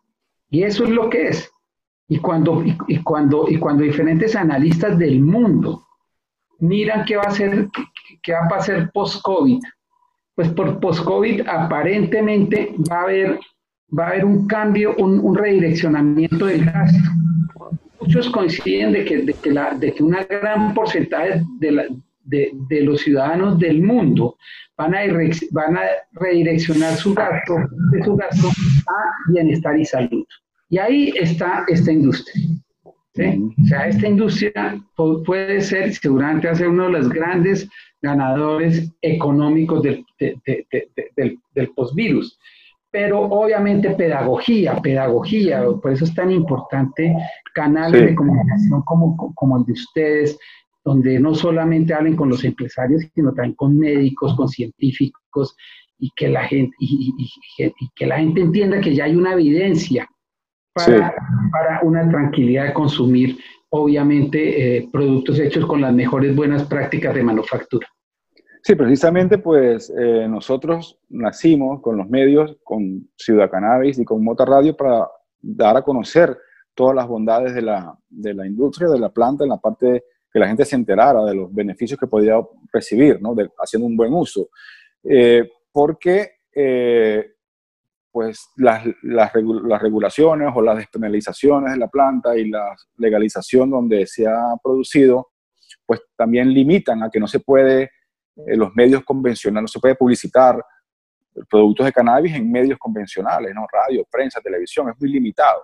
Y 0.50 0.62
eso 0.62 0.84
es 0.84 0.90
lo 0.90 1.10
que 1.10 1.28
es. 1.28 1.50
Y 2.06 2.18
cuando, 2.18 2.62
y, 2.86 3.02
cuando, 3.02 3.46
y 3.48 3.58
cuando 3.58 3.82
diferentes 3.82 4.36
analistas 4.36 4.96
del 4.96 5.20
mundo 5.20 5.84
miran 6.60 7.04
qué 7.04 7.16
va 7.16 7.24
a 7.24 7.32
ser, 7.32 7.66
qué 8.22 8.32
va 8.32 8.44
a 8.44 8.48
pasar 8.48 8.92
post-COVID, 8.92 9.60
pues 10.36 10.48
por 10.50 10.78
post-COVID 10.78 11.48
aparentemente 11.48 12.72
va 12.88 13.00
a 13.00 13.02
haber, 13.02 13.40
va 13.98 14.04
a 14.04 14.08
haber 14.10 14.24
un 14.24 14.46
cambio, 14.46 14.94
un, 14.96 15.34
redireccionamiento 15.34 16.46
del 16.46 16.66
gasto. 16.66 16.98
Muchos 18.00 18.30
coinciden 18.30 18.92
de 18.92 19.04
que, 19.04 19.22
de 19.22 19.32
que, 19.32 19.50
la, 19.50 19.74
de 19.74 19.92
que 19.92 20.04
una 20.04 20.22
gran 20.22 20.72
porcentaje 20.72 21.42
de, 21.58 21.88
de, 22.26 22.52
los 22.82 23.00
ciudadanos 23.00 23.58
del 23.58 23.82
mundo 23.82 24.36
van 24.76 24.94
a, 24.94 25.00
van 25.52 25.76
a 25.76 25.82
redireccionar 26.12 26.94
su 26.94 27.14
gasto, 27.14 27.54
de 27.92 28.04
su 28.04 28.16
gasto 28.16 28.48
a 28.48 29.32
bienestar 29.32 29.78
y 29.78 29.84
salud. 29.84 30.24
Y 30.68 30.78
ahí 30.78 31.12
está 31.16 31.64
esta 31.68 31.92
industria. 31.92 32.42
O 33.18 33.66
sea, 33.66 33.88
esta 33.88 34.08
industria 34.08 34.78
puede 35.24 35.60
ser, 35.62 35.94
seguramente 35.94 36.54
ser 36.54 36.68
uno 36.68 36.84
de 36.84 36.92
los 36.92 37.08
grandes 37.08 37.66
ganadores 38.02 38.92
económicos 39.00 39.82
del, 39.82 40.04
del, 40.18 41.38
del 41.54 41.68
postvirus. 41.74 42.38
Pero 42.90 43.22
obviamente 43.22 43.90
pedagogía, 43.90 44.76
pedagogía, 44.76 45.64
por 45.82 45.92
eso 45.92 46.04
es 46.04 46.14
tan 46.14 46.30
importante 46.30 47.14
canales 47.54 48.02
de 48.02 48.14
comunicación 48.14 48.82
como, 48.82 49.16
como 49.34 49.58
el 49.58 49.64
de 49.64 49.72
ustedes, 49.72 50.38
donde 50.86 51.18
no 51.18 51.34
solamente 51.34 51.92
hablen 51.92 52.14
con 52.14 52.28
los 52.28 52.44
empresarios, 52.44 53.02
sino 53.12 53.34
también 53.34 53.56
con 53.56 53.76
médicos, 53.76 54.36
con 54.36 54.48
científicos, 54.48 55.56
y 55.98 56.12
que 56.14 56.28
la 56.28 56.44
gente, 56.44 56.76
y, 56.78 57.12
que 57.96 58.06
la 58.06 58.18
gente 58.18 58.40
entienda 58.40 58.80
que 58.80 58.94
ya 58.94 59.04
hay 59.04 59.16
una 59.16 59.32
evidencia 59.32 60.08
para, 60.72 61.12
para 61.50 61.80
una 61.82 62.08
tranquilidad 62.08 62.66
de 62.66 62.72
consumir, 62.72 63.36
obviamente, 63.70 64.76
eh, 64.76 64.88
productos 64.92 65.40
hechos 65.40 65.66
con 65.66 65.80
las 65.80 65.92
mejores 65.92 66.36
buenas 66.36 66.62
prácticas 66.66 67.16
de 67.16 67.22
manufactura. 67.24 67.88
Sí, 68.62 68.76
precisamente 68.76 69.38
pues 69.38 69.92
eh, 69.98 70.28
nosotros 70.28 71.00
nacimos 71.08 71.80
con 71.80 71.96
los 71.96 72.08
medios, 72.08 72.58
con 72.62 73.08
Ciudad 73.16 73.50
Cannabis 73.50 73.98
y 73.98 74.04
con 74.04 74.22
Mota 74.22 74.44
Radio 74.44 74.76
para 74.76 75.08
dar 75.40 75.78
a 75.78 75.82
conocer 75.82 76.38
todas 76.74 76.94
las 76.94 77.08
bondades 77.08 77.54
de 77.56 77.62
la, 77.62 77.98
de 78.08 78.34
la 78.34 78.46
industria, 78.46 78.88
de 78.88 79.00
la 79.00 79.08
planta, 79.08 79.42
en 79.42 79.50
la 79.50 79.56
parte 79.56 80.04
que 80.36 80.40
la 80.40 80.48
gente 80.48 80.66
se 80.66 80.76
enterara 80.76 81.24
de 81.24 81.34
los 81.34 81.50
beneficios 81.50 81.98
que 81.98 82.06
podía 82.06 82.34
recibir, 82.70 83.18
haciendo 83.58 83.86
un 83.86 83.96
buen 83.96 84.12
uso. 84.12 84.50
Eh, 85.02 85.50
porque 85.72 86.40
eh, 86.54 87.36
pues 88.12 88.46
las, 88.58 88.84
las, 89.02 89.32
las, 89.34 89.80
regulaciones 89.80 90.50
o 90.54 90.60
las 90.60 90.76
despenalizaciones 90.76 91.72
de 91.72 91.78
la 91.78 91.88
planta 91.88 92.36
y 92.36 92.50
la 92.50 92.76
legalización 92.98 93.70
donde 93.70 94.06
se 94.06 94.26
ha 94.26 94.54
producido, 94.62 95.28
pues 95.86 96.02
también 96.14 96.52
limitan 96.52 97.02
a 97.02 97.08
que 97.08 97.18
no 97.18 97.26
se 97.26 97.40
puede 97.40 97.84
eh, 98.36 98.56
los 98.56 98.74
medios 98.74 99.04
convencionales, 99.04 99.62
no 99.62 99.68
se 99.68 99.80
puede 99.80 99.94
publicitar 99.94 100.62
productos 101.48 101.86
de 101.86 101.92
cannabis 101.94 102.34
en 102.34 102.52
medios 102.52 102.78
convencionales, 102.78 103.54
¿no? 103.54 103.66
radio, 103.72 104.06
prensa, 104.10 104.42
televisión, 104.42 104.90
es 104.90 105.00
muy 105.00 105.10
limitado. 105.10 105.62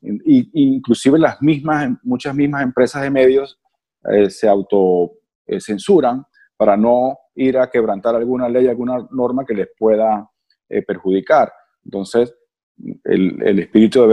Inclusive 0.00 1.18
las 1.18 1.42
mismas, 1.42 1.90
muchas 2.04 2.32
mismas 2.32 2.62
empresas 2.62 3.02
de 3.02 3.10
medios 3.10 3.58
eh, 4.04 4.30
se 4.30 4.48
autocensuran 4.48 6.24
para 6.56 6.76
no 6.76 7.16
ir 7.34 7.58
a 7.58 7.70
quebrantar 7.70 8.16
alguna 8.16 8.48
ley, 8.48 8.66
alguna 8.66 9.06
norma 9.10 9.44
que 9.44 9.54
les 9.54 9.68
pueda 9.78 10.28
eh, 10.68 10.82
perjudicar. 10.82 11.52
Entonces, 11.84 12.34
el, 13.04 13.42
el 13.42 13.58
espíritu 13.60 14.06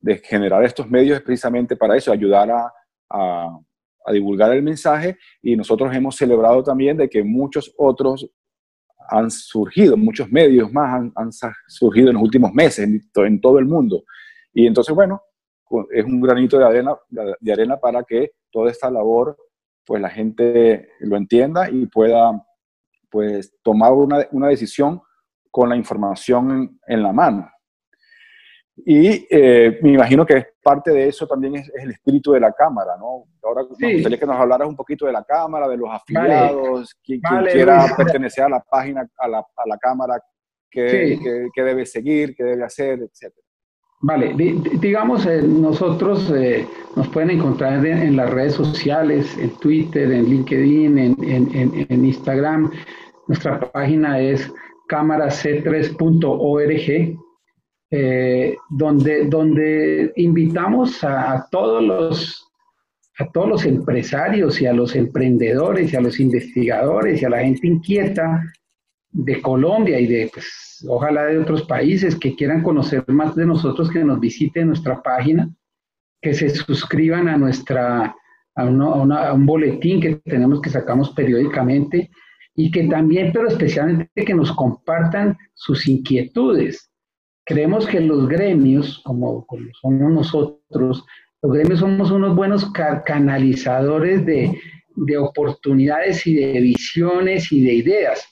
de, 0.00 0.18
generar 0.18 0.64
estos 0.64 0.88
medios 0.88 1.18
es 1.18 1.22
precisamente 1.22 1.76
para 1.76 1.96
eso, 1.96 2.12
ayudar 2.12 2.50
a 2.50 2.72
a 4.08 4.12
divulgar 4.12 4.52
el 4.52 4.62
mensaje 4.62 5.18
y 5.42 5.54
nosotros 5.54 5.94
hemos 5.94 6.16
celebrado 6.16 6.62
también 6.62 6.96
de 6.96 7.08
que 7.08 7.22
muchos 7.22 7.72
otros 7.76 8.28
han 9.10 9.30
surgido, 9.30 9.96
muchos 9.96 10.30
medios 10.30 10.72
más 10.72 11.10
han, 11.14 11.30
surgido 11.66 12.08
en 12.08 12.14
los 12.14 12.22
últimos 12.22 12.52
meses 12.52 12.88
en, 13.14 13.40
todo 13.40 13.58
el 13.58 13.66
mundo. 13.66 14.02
Y 14.52 14.66
entonces, 14.66 14.94
bueno, 14.94 15.22
es 15.92 16.04
un 16.04 16.20
granito 16.20 16.58
de 16.58 16.64
arena, 16.64 16.96
de 17.08 17.52
arena 17.52 17.76
para 17.78 18.02
que 18.02 18.32
toda 18.50 18.70
esta 18.70 18.90
labor, 18.90 19.36
pues 19.84 20.00
la 20.00 20.10
gente 20.10 20.88
lo 21.00 21.16
entienda 21.16 21.70
y 21.70 21.86
pueda, 21.86 22.44
pues, 23.10 23.54
tomar 23.62 23.92
una, 23.92 24.26
una 24.32 24.48
decisión 24.48 25.00
con 25.50 25.68
la 25.68 25.76
información 25.76 26.78
en 26.86 27.02
la 27.02 27.12
mano. 27.12 27.50
Y 28.84 29.26
eh, 29.30 29.78
me 29.82 29.92
imagino 29.94 30.24
que 30.24 30.46
parte 30.62 30.92
de 30.92 31.08
eso 31.08 31.26
también 31.26 31.56
es, 31.56 31.70
el 31.74 31.90
espíritu 31.90 32.32
de 32.32 32.40
la 32.40 32.52
Cámara, 32.52 32.96
¿no? 32.96 33.24
Ahora 33.42 33.62
me 33.78 33.94
gustaría 33.94 34.18
que 34.18 34.26
nos 34.26 34.38
hablaras 34.38 34.68
un 34.68 34.76
poquito 34.76 35.06
de 35.06 35.12
la 35.12 35.24
Cámara, 35.24 35.66
de 35.66 35.76
los 35.76 35.90
afiliados, 35.90 36.94
quien, 37.02 37.20
quiera 37.50 37.86
pertenecer 37.96 38.44
a 38.44 38.48
la 38.48 38.60
página, 38.60 39.08
a 39.16 39.28
la, 39.28 39.38
a 39.38 39.66
la 39.66 39.78
Cámara, 39.78 40.22
qué, 40.70 41.50
debe 41.56 41.86
seguir, 41.86 42.34
qué 42.36 42.44
debe 42.44 42.64
hacer, 42.64 43.00
etc. 43.00 43.34
Vale, 44.00 44.32
digamos, 44.80 45.26
eh, 45.26 45.42
nosotros 45.42 46.30
eh, 46.30 46.64
nos 46.94 47.08
pueden 47.08 47.30
encontrar 47.30 47.84
en, 47.84 48.14
las 48.14 48.30
redes 48.30 48.54
sociales, 48.54 49.36
en 49.38 49.50
Twitter, 49.58 50.12
en 50.12 50.26
LinkedIn, 50.26 50.98
en, 50.98 52.04
Instagram. 52.04 52.70
Nuestra 53.26 53.58
página 53.58 54.20
es 54.20 54.52
cámarac3.org 54.88 57.18
eh, 57.90 58.56
donde, 58.70 59.24
donde 59.24 60.12
invitamos 60.14 61.02
a, 61.02 61.48
todos 61.50 61.82
los, 61.82 62.48
a 63.18 63.28
todos 63.32 63.48
los 63.48 63.64
empresarios 63.64 64.60
y 64.60 64.66
a 64.66 64.72
los 64.72 64.94
emprendedores 64.94 65.92
y 65.92 65.96
a 65.96 66.00
los 66.00 66.20
investigadores 66.20 67.20
y 67.20 67.24
a 67.24 67.30
la 67.30 67.40
gente 67.40 67.66
inquieta 67.66 68.44
de 69.10 69.40
Colombia 69.40 69.98
y 69.98 70.06
de, 70.06 70.30
pues, 70.32 70.84
ojalá 70.88 71.24
de 71.24 71.38
otros 71.38 71.62
países 71.62 72.16
que 72.16 72.34
quieran 72.34 72.62
conocer 72.62 73.04
más 73.08 73.34
de 73.34 73.46
nosotros, 73.46 73.90
que 73.90 74.04
nos 74.04 74.20
visiten 74.20 74.68
nuestra 74.68 75.02
página, 75.02 75.48
que 76.20 76.34
se 76.34 76.48
suscriban 76.50 77.28
a 77.28 77.36
nuestra, 77.36 78.14
a, 78.54 78.62
a 78.62 79.32
un 79.32 79.46
boletín 79.46 80.00
que 80.00 80.16
tenemos 80.24 80.60
que 80.60 80.70
sacamos 80.70 81.10
periódicamente 81.10 82.10
y 82.54 82.70
que 82.70 82.84
también, 82.84 83.32
pero 83.32 83.48
especialmente 83.48 84.24
que 84.24 84.34
nos 84.34 84.52
compartan 84.52 85.36
sus 85.54 85.86
inquietudes 85.86 86.88
Creemos 87.48 87.86
que 87.86 87.98
los 87.98 88.28
gremios, 88.28 89.00
como, 89.06 89.46
somos 89.80 90.12
nosotros, 90.12 91.06
los 91.40 91.52
gremios 91.52 91.80
somos 91.80 92.10
unos 92.10 92.36
buenos 92.36 92.70
canalizadores 93.06 94.26
de, 94.26 94.54
oportunidades 95.18 96.26
y 96.26 96.34
de 96.34 96.60
visiones 96.60 97.50
y 97.50 97.64
de 97.64 97.72
ideas. 97.72 98.22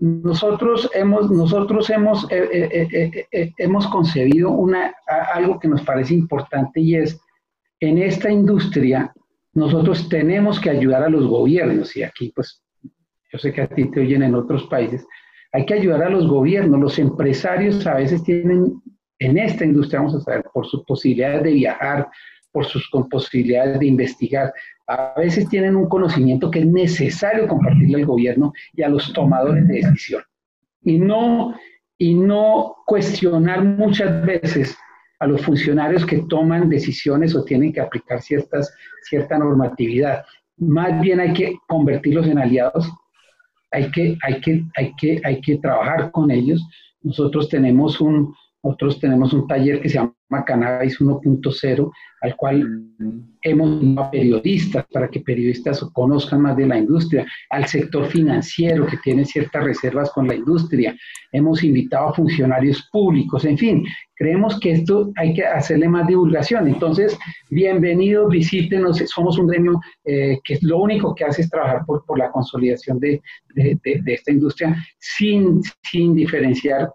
Nosotros 0.00 0.90
hemos, 0.94 1.30
nosotros 1.30 1.88
hemos, 1.90 2.30
eh, 2.30 2.48
eh, 2.92 3.26
eh, 3.32 3.52
hemos 3.58 3.86
concebido 3.86 4.50
una, 4.50 4.94
algo 5.32 5.58
que 5.58 5.68
nos 5.68 5.82
parece 5.82 6.14
importante 6.14 6.80
y 6.80 6.96
es, 6.96 7.20
en 7.80 7.98
esta 7.98 8.30
industria, 8.30 9.12
nosotros 9.52 10.08
tenemos 10.08 10.60
que 10.60 10.70
ayudar 10.70 11.02
a 11.02 11.08
los 11.08 11.26
gobiernos, 11.26 11.96
y 11.96 12.02
aquí 12.02 12.32
pues 12.34 12.62
yo 13.32 13.38
sé 13.38 13.52
que 13.52 13.62
a 13.62 13.68
ti 13.68 13.90
te 13.90 14.00
oyen 14.00 14.22
en 14.22 14.34
otros 14.34 14.64
países, 14.64 15.06
hay 15.52 15.64
que 15.64 15.74
ayudar 15.74 16.02
a 16.02 16.10
los 16.10 16.26
gobiernos, 16.26 16.80
los 16.80 16.98
empresarios 16.98 17.86
a 17.86 17.94
veces 17.94 18.22
tienen 18.22 18.82
en 19.18 19.38
esta 19.38 19.64
industria, 19.64 20.00
vamos 20.00 20.16
a 20.16 20.20
saber, 20.20 20.44
por 20.52 20.66
sus 20.66 20.84
posibilidades 20.84 21.42
de 21.44 21.52
viajar, 21.52 22.08
por 22.56 22.64
sus 22.64 22.88
posibilidades 23.10 23.78
de 23.78 23.86
investigar, 23.86 24.50
a 24.86 25.12
veces 25.18 25.46
tienen 25.50 25.76
un 25.76 25.90
conocimiento 25.90 26.50
que 26.50 26.60
es 26.60 26.66
necesario 26.66 27.46
compartirle 27.46 27.98
al 27.98 28.06
gobierno 28.06 28.54
y 28.72 28.82
a 28.82 28.88
los 28.88 29.12
tomadores 29.12 29.68
de 29.68 29.74
decisión. 29.74 30.22
Y 30.80 30.98
no, 30.98 31.54
y 31.98 32.14
no 32.14 32.76
cuestionar 32.86 33.62
muchas 33.62 34.24
veces 34.24 34.74
a 35.18 35.26
los 35.26 35.42
funcionarios 35.42 36.06
que 36.06 36.24
toman 36.30 36.70
decisiones 36.70 37.34
o 37.34 37.44
tienen 37.44 37.74
que 37.74 37.82
aplicar 37.82 38.22
ciertas, 38.22 38.74
cierta 39.02 39.36
normatividad. 39.36 40.24
Más 40.56 40.98
bien 41.02 41.20
hay 41.20 41.34
que 41.34 41.58
convertirlos 41.68 42.26
en 42.26 42.38
aliados 42.38 42.90
hay 43.72 43.90
que, 43.90 44.16
hay 44.22 44.40
que, 44.40 44.64
hay 44.76 44.94
que, 44.96 45.20
hay 45.22 45.40
que 45.42 45.58
trabajar 45.58 46.10
con 46.10 46.30
ellos. 46.30 46.66
Nosotros 47.02 47.50
tenemos 47.50 48.00
un, 48.00 48.34
nosotros 48.62 48.98
tenemos 48.98 49.34
un 49.34 49.46
taller 49.46 49.82
que 49.82 49.90
se 49.90 49.96
llama 49.96 50.15
Cannabis 50.44 51.00
1.0, 51.00 51.92
al 52.22 52.36
cual 52.36 52.82
hemos 53.42 53.98
a 53.98 54.10
periodistas 54.10 54.84
para 54.92 55.08
que 55.08 55.20
periodistas 55.20 55.80
conozcan 55.92 56.42
más 56.42 56.56
de 56.56 56.66
la 56.66 56.78
industria, 56.78 57.26
al 57.50 57.66
sector 57.66 58.06
financiero 58.06 58.86
que 58.86 58.96
tiene 58.98 59.24
ciertas 59.24 59.64
reservas 59.64 60.10
con 60.10 60.26
la 60.26 60.34
industria. 60.34 60.96
Hemos 61.32 61.62
invitado 61.62 62.08
a 62.08 62.14
funcionarios 62.14 62.88
públicos, 62.90 63.44
en 63.44 63.56
fin, 63.56 63.84
creemos 64.16 64.58
que 64.58 64.72
esto 64.72 65.12
hay 65.16 65.34
que 65.34 65.44
hacerle 65.44 65.88
más 65.88 66.06
divulgación. 66.06 66.66
Entonces, 66.66 67.16
bienvenidos, 67.50 68.30
visítenos, 68.30 68.98
somos 69.06 69.38
un 69.38 69.46
gremio 69.46 69.80
eh, 70.04 70.38
que 70.42 70.58
lo 70.62 70.78
único 70.78 71.14
que 71.14 71.24
hace 71.24 71.42
es 71.42 71.50
trabajar 71.50 71.84
por, 71.86 72.04
por 72.04 72.18
la 72.18 72.32
consolidación 72.32 72.98
de, 72.98 73.20
de, 73.54 73.78
de, 73.82 74.14
esta 74.14 74.32
industria 74.32 74.76
sin, 74.98 75.60
sin 75.82 76.14
diferenciar 76.14 76.90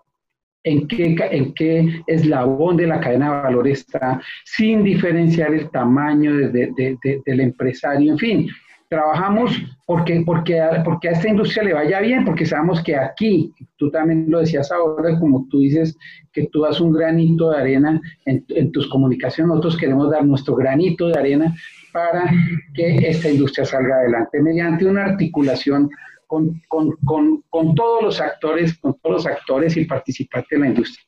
en 0.63 0.87
qué, 0.87 1.15
en 1.31 1.53
qué 1.53 2.01
eslabón 2.07 2.77
de 2.77 2.87
la 2.87 2.99
cadena 2.99 3.25
de 3.25 3.41
valor 3.43 3.67
está, 3.67 4.21
sin 4.45 4.83
diferenciar 4.83 5.53
el 5.53 5.69
tamaño 5.69 6.35
de, 6.35 6.97
del 7.25 7.39
empresario, 7.39 8.11
en 8.11 8.17
fin. 8.17 8.49
trabajamos 8.87 9.57
porque, 9.85 10.21
porque, 10.25 10.61
porque 10.83 11.09
a 11.09 11.13
esta 11.13 11.29
industria 11.29 11.63
le 11.63 11.73
vaya 11.73 12.01
bien, 12.01 12.25
porque 12.25 12.45
sabemos 12.45 12.83
que 12.83 12.95
aquí, 12.95 13.53
tú 13.77 13.89
también 13.89 14.25
lo 14.27 14.41
decías 14.41 14.71
ahora, 14.71 15.17
como 15.19 15.47
tú 15.49 15.59
dices, 15.59 15.97
que 16.33 16.47
tú 16.47 16.61
das 16.61 16.79
un 16.81 16.91
granito 16.91 17.51
de 17.51 17.57
arena 17.57 18.01
en, 18.25 18.43
en 18.49 18.71
tus 18.71 18.87
comunicaciones, 18.89 19.47
nosotros 19.47 19.77
queremos 19.77 20.11
dar 20.11 20.25
nuestro 20.25 20.55
granito 20.55 21.07
de 21.07 21.17
arena 21.17 21.55
para 21.91 22.31
que 22.73 22.97
esta 23.07 23.29
industria 23.29 23.65
salga 23.65 23.95
adelante 23.95 24.41
mediante 24.41 24.85
una 24.85 25.05
articulación 25.05 25.89
con, 26.31 26.61
con, 26.69 26.95
con, 27.03 27.43
con, 27.49 27.75
todos 27.75 28.03
los 28.03 28.21
actores, 28.21 28.77
con 28.77 28.97
todos 29.01 29.15
los 29.17 29.27
actores 29.27 29.75
y 29.75 29.83
participantes 29.83 30.49
de 30.49 30.59
la 30.59 30.67
industria. 30.69 31.03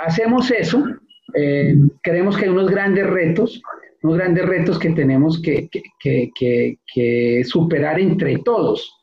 Hacemos 0.00 0.50
eso, 0.50 0.84
eh, 1.32 1.74
creemos 2.02 2.36
que 2.36 2.44
hay 2.44 2.50
unos 2.50 2.70
grandes 2.70 3.06
retos, 3.06 3.62
unos 4.02 4.18
grandes 4.18 4.44
retos 4.44 4.78
que 4.78 4.90
tenemos 4.90 5.40
que, 5.40 5.70
que, 5.70 6.30
que, 6.34 6.78
que, 6.92 7.42
superar 7.44 7.98
entre 7.98 8.36
todos, 8.40 9.02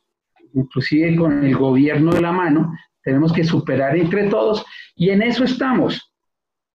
inclusive 0.53 1.15
con 1.15 1.43
el 1.43 1.55
gobierno 1.55 2.13
de 2.13 2.21
la 2.21 2.31
mano, 2.31 2.71
tenemos 3.01 3.33
que 3.33 3.43
superar 3.43 3.97
entre 3.97 4.29
todos 4.29 4.63
y 4.95 5.09
en 5.09 5.23
eso 5.23 5.43
estamos. 5.43 6.13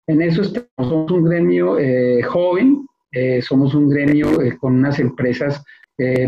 En 0.07 0.23
eso 0.23 0.41
estamos, 0.41 0.71
somos 0.79 1.11
un 1.11 1.25
gremio 1.25 1.79
eh, 1.79 2.23
joven, 2.23 2.87
eh, 3.13 3.43
somos 3.43 3.75
un 3.75 3.91
gremio 3.91 4.41
eh, 4.41 4.57
con 4.57 4.75
unas 4.77 4.99
empresas 4.99 5.63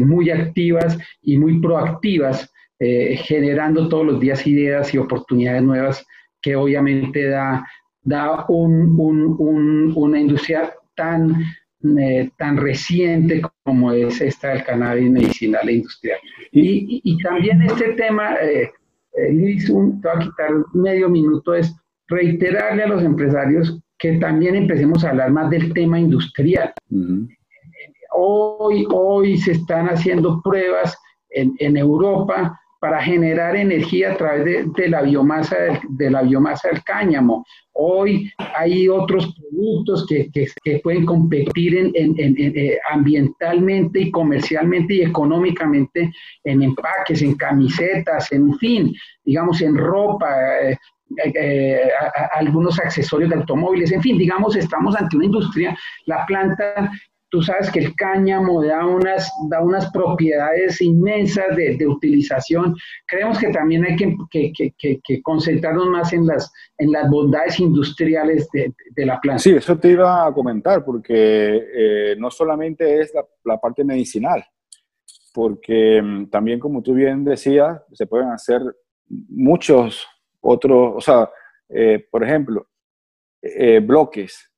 muy 0.01 0.31
activas 0.31 0.97
y 1.21 1.37
muy 1.37 1.61
proactivas, 1.61 2.51
generando 2.81 3.89
todos 3.89 4.07
los 4.07 4.21
días 4.21 4.47
ideas 4.47 4.95
y 4.95 4.99
oportunidades 4.99 5.63
nuevas 5.63 6.07
que 6.41 6.55
obviamente 6.55 7.29
da, 7.29 7.67
da 8.03 8.45
un, 8.49 8.95
un, 8.99 9.93
una 9.97 10.21
industria 10.21 10.73
tan, 10.95 11.45
tan 12.37 12.57
reciente 12.57 13.43
como 13.65 13.93
es 13.93 14.21
esta 14.21 14.51
del 14.51 14.65
cannabis 14.65 15.11
medicinal 15.11 15.69
e 15.69 15.73
industrial. 15.73 16.19
Y, 16.53 17.01
y, 17.05 17.19
también 17.19 17.63
este 17.63 17.95
tema, 17.95 18.37
Luis, 19.33 19.69
un, 19.69 20.01
te 20.01 20.09
voy 20.09 20.17
a 20.17 20.21
quitar 20.21 20.51
medio 20.75 21.09
minuto, 21.09 21.55
es 21.55 21.75
reiterarle 22.09 22.85
a 22.85 22.89
los 22.89 23.03
empresarios 23.03 23.81
que 23.99 24.13
también 24.19 24.55
empecemos 24.55 25.05
a 25.05 25.11
hablar 25.11 25.31
más 25.33 25.51
del 25.51 25.73
tema 25.75 25.99
industrial. 25.99 26.73
Hoy, 28.13 28.87
hoy 28.91 29.37
se 29.39 29.53
están 29.53 29.87
haciendo 29.89 30.41
pruebas 30.43 30.97
en, 31.31 31.55
en 31.59 31.77
Europa 31.77 32.59
para 32.81 33.03
generar 33.03 33.57
energía 33.57 34.13
a 34.13 34.17
través 34.17 34.73
de, 34.73 34.89
la, 34.89 35.03
biomasa 35.03 35.57
del, 35.57 35.79
de 35.91 36.11
la 36.11 36.23
biomasa 36.23 36.69
del 36.69 36.83
cáñamo. 36.85 37.45
Hoy 37.73 38.33
hay 38.57 38.89
otros 38.89 39.35
productos 39.35 40.07
que, 40.07 40.31
que, 40.33 40.79
pueden 40.81 41.05
competir 41.07 41.77
en, 41.77 41.93
en, 41.95 42.15
eh, 42.39 42.79
ambientalmente 42.91 44.01
y 44.01 44.11
comercialmente 44.11 44.95
y 44.95 45.03
económicamente 45.03 46.13
en 46.45 46.63
empaques, 46.63 47.23
en 47.23 47.35
camisetas, 47.35 48.33
en 48.33 48.57
fin, 48.59 48.93
digamos 49.25 49.61
en 49.61 49.77
ropa, 49.77 50.29
eh, 50.63 50.77
eh, 51.35 51.89
algunos 52.35 52.79
accesorios 52.79 53.31
de 53.31 53.37
automóviles, 53.37 53.93
en 53.93 54.03
fin, 54.03 54.19
digamos, 54.19 54.57
estamos 54.57 54.95
ante 54.97 55.17
una 55.17 55.27
industria, 55.27 55.77
la 56.07 56.27
planta, 56.27 56.91
tú 57.31 57.43
sabes 57.43 57.71
que 57.71 57.81
el 57.81 57.95
cáñamo 57.95 58.63
da 58.63 58.87
unas, 58.87 59.31
da 59.51 59.61
unas 59.61 59.91
propiedades 59.93 60.81
inmensas 60.81 61.57
de, 61.57 61.87
utilización, 61.87 62.75
creemos 63.07 63.39
que 63.39 63.49
también 63.49 63.85
hay 63.85 63.97
que, 63.97 64.15
que, 64.53 65.23
concentrarnos 65.23 65.89
más 65.89 66.13
en 66.13 66.27
las, 66.27 66.51
en 66.79 66.93
las 66.93 67.09
bondades 67.11 67.59
industriales 67.61 68.49
de, 68.53 69.07
la 69.07 69.21
planta. 69.21 69.43
Sí, 69.43 69.51
eso 69.51 69.79
te 69.79 69.93
iba 69.93 70.27
a 70.27 70.33
comentar, 70.33 70.85
porque 70.85 71.63
eh, 71.75 72.17
no 72.19 72.31
solamente 72.31 73.01
es 73.01 73.13
la, 73.15 73.25
la 73.45 73.59
parte 73.59 73.85
medicinal, 73.85 74.45
porque 75.33 76.01
mm, 76.03 76.31
también, 76.31 76.59
como 76.59 76.83
tú 76.83 76.95
bien 76.95 77.25
decías, 77.25 77.81
se 77.93 78.07
pueden 78.07 78.31
hacer 78.31 78.61
muchos 79.09 80.07
otros, 80.41 80.95
o 80.97 81.01
sea, 81.01 81.31
eh, 81.69 82.07
por 82.11 82.25
ejemplo, 82.25 82.67
eh, 83.43 83.81
bloques 83.81 84.51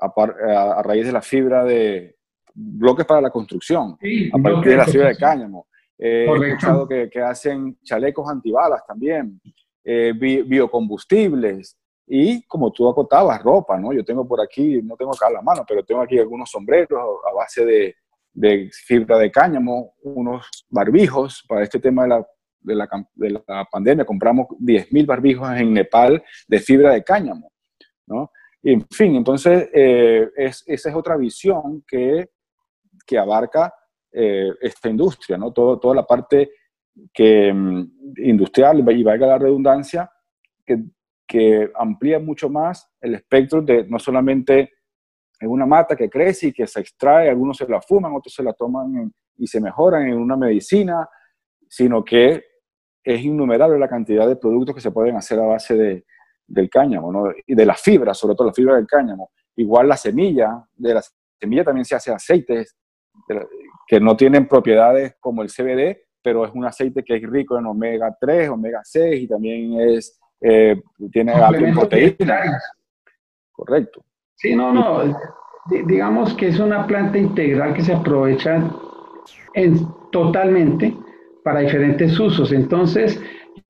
a, 0.00 0.82
raíz 0.82 1.06
de 1.06 1.12
la 1.12 1.22
fibra 1.22 1.64
de 1.64 2.16
bloques 2.54 3.06
para 3.06 3.20
la 3.20 3.30
construcción, 3.30 3.96
a 4.32 4.38
partir 4.38 4.72
de 4.72 4.76
la 4.76 4.86
fibra 4.86 5.08
de 5.08 5.16
cáñamo. 5.16 5.66
Eh, 5.98 6.26
he 6.28 6.48
escuchado 6.48 6.88
que, 6.88 7.10
que, 7.10 7.20
hacen 7.20 7.78
chalecos 7.82 8.28
antibalas 8.28 8.84
también, 8.86 9.40
biocombustibles 9.84 11.76
y 12.06 12.42
como 12.46 12.72
tú 12.72 12.88
acotabas, 12.88 13.42
ropa, 13.42 13.78
¿no? 13.78 13.92
Yo 13.92 14.04
tengo 14.04 14.26
por 14.26 14.40
aquí, 14.40 14.80
no 14.82 14.96
tengo 14.96 15.14
acá 15.14 15.30
la 15.30 15.42
mano, 15.42 15.64
pero 15.68 15.84
tengo 15.84 16.00
aquí 16.00 16.18
algunos 16.18 16.50
sombreros 16.50 17.00
a 17.30 17.34
base 17.34 17.64
de, 17.64 17.94
de 18.32 18.70
fibra 18.72 19.18
de 19.18 19.30
cáñamo, 19.30 19.94
unos 20.02 20.66
barbijos 20.68 21.44
para 21.46 21.62
este 21.62 21.78
tema 21.78 22.02
de 22.02 22.08
la 22.08 22.26
de 22.60 22.74
la, 22.74 22.88
de 23.14 23.30
la 23.30 23.64
pandemia, 23.70 24.04
compramos 24.04 24.46
10.000 24.48 25.06
barbijos 25.06 25.50
en 25.56 25.72
Nepal 25.72 26.22
de 26.46 26.58
fibra 26.58 26.92
de 26.92 27.02
cáñamo, 27.02 27.52
¿no? 28.06 28.30
En 28.62 28.86
fin, 28.90 29.16
entonces 29.16 29.70
eh, 29.72 30.28
es, 30.36 30.62
esa 30.66 30.90
es 30.90 30.94
otra 30.94 31.16
visión 31.16 31.82
que, 31.86 32.30
que 33.06 33.18
abarca 33.18 33.72
eh, 34.12 34.50
esta 34.60 34.88
industria, 34.88 35.38
¿no? 35.38 35.52
Todo, 35.52 35.78
toda 35.78 35.94
la 35.94 36.06
parte 36.06 36.50
que, 37.12 37.52
mm, 37.52 37.90
industrial, 38.18 38.80
y 38.90 39.02
valga 39.02 39.26
la 39.26 39.38
redundancia, 39.38 40.10
que, 40.66 40.82
que 41.26 41.70
amplía 41.74 42.18
mucho 42.18 42.50
más 42.50 42.90
el 43.00 43.14
espectro 43.14 43.62
de 43.62 43.86
no 43.86 43.98
solamente 43.98 44.72
en 45.40 45.48
una 45.48 45.64
mata 45.64 45.96
que 45.96 46.10
crece 46.10 46.48
y 46.48 46.52
que 46.52 46.66
se 46.66 46.80
extrae, 46.80 47.30
algunos 47.30 47.56
se 47.56 47.66
la 47.66 47.80
fuman, 47.80 48.12
otros 48.14 48.34
se 48.34 48.42
la 48.42 48.52
toman 48.52 49.10
y 49.38 49.46
se 49.46 49.60
mejoran 49.60 50.06
en 50.06 50.18
una 50.18 50.36
medicina, 50.36 51.08
sino 51.66 52.04
que 52.04 52.44
es 53.02 53.22
innumerable 53.22 53.78
la 53.78 53.88
cantidad 53.88 54.28
de 54.28 54.36
productos 54.36 54.74
que 54.74 54.82
se 54.82 54.90
pueden 54.90 55.16
hacer 55.16 55.38
a 55.38 55.46
base 55.46 55.74
de, 55.74 56.04
del 56.50 56.68
cáñamo, 56.68 57.12
¿no? 57.12 57.32
Y 57.46 57.54
de 57.54 57.64
la 57.64 57.74
fibra, 57.74 58.12
sobre 58.12 58.34
todo 58.34 58.48
la 58.48 58.52
fibra 58.52 58.76
del 58.76 58.86
cáñamo. 58.86 59.30
Igual 59.56 59.88
la 59.88 59.96
semilla, 59.96 60.62
de 60.74 60.94
la 60.94 61.02
semilla 61.40 61.64
también 61.64 61.84
se 61.84 61.94
hace 61.94 62.12
aceites 62.12 62.76
que 63.86 64.00
no 64.00 64.16
tienen 64.16 64.46
propiedades 64.46 65.16
como 65.20 65.42
el 65.42 65.48
CBD, 65.48 65.98
pero 66.22 66.44
es 66.44 66.52
un 66.54 66.64
aceite 66.64 67.02
que 67.02 67.16
es 67.16 67.22
rico 67.22 67.58
en 67.58 67.66
omega 67.66 68.16
3, 68.20 68.50
omega 68.50 68.80
6 68.82 69.22
y 69.22 69.28
también 69.28 69.80
es, 69.80 70.18
eh, 70.40 70.80
tiene 71.12 71.32
proteínas. 71.72 72.62
Correcto. 73.52 74.02
Sí, 74.36 74.54
no, 74.54 74.72
no. 74.72 75.14
digamos 75.86 76.34
que 76.34 76.48
es 76.48 76.58
una 76.58 76.86
planta 76.86 77.18
integral 77.18 77.74
que 77.74 77.82
se 77.82 77.92
aprovecha 77.92 78.70
en, 79.54 79.86
totalmente 80.10 80.96
para 81.44 81.60
diferentes 81.60 82.18
usos. 82.18 82.52
Entonces, 82.52 83.20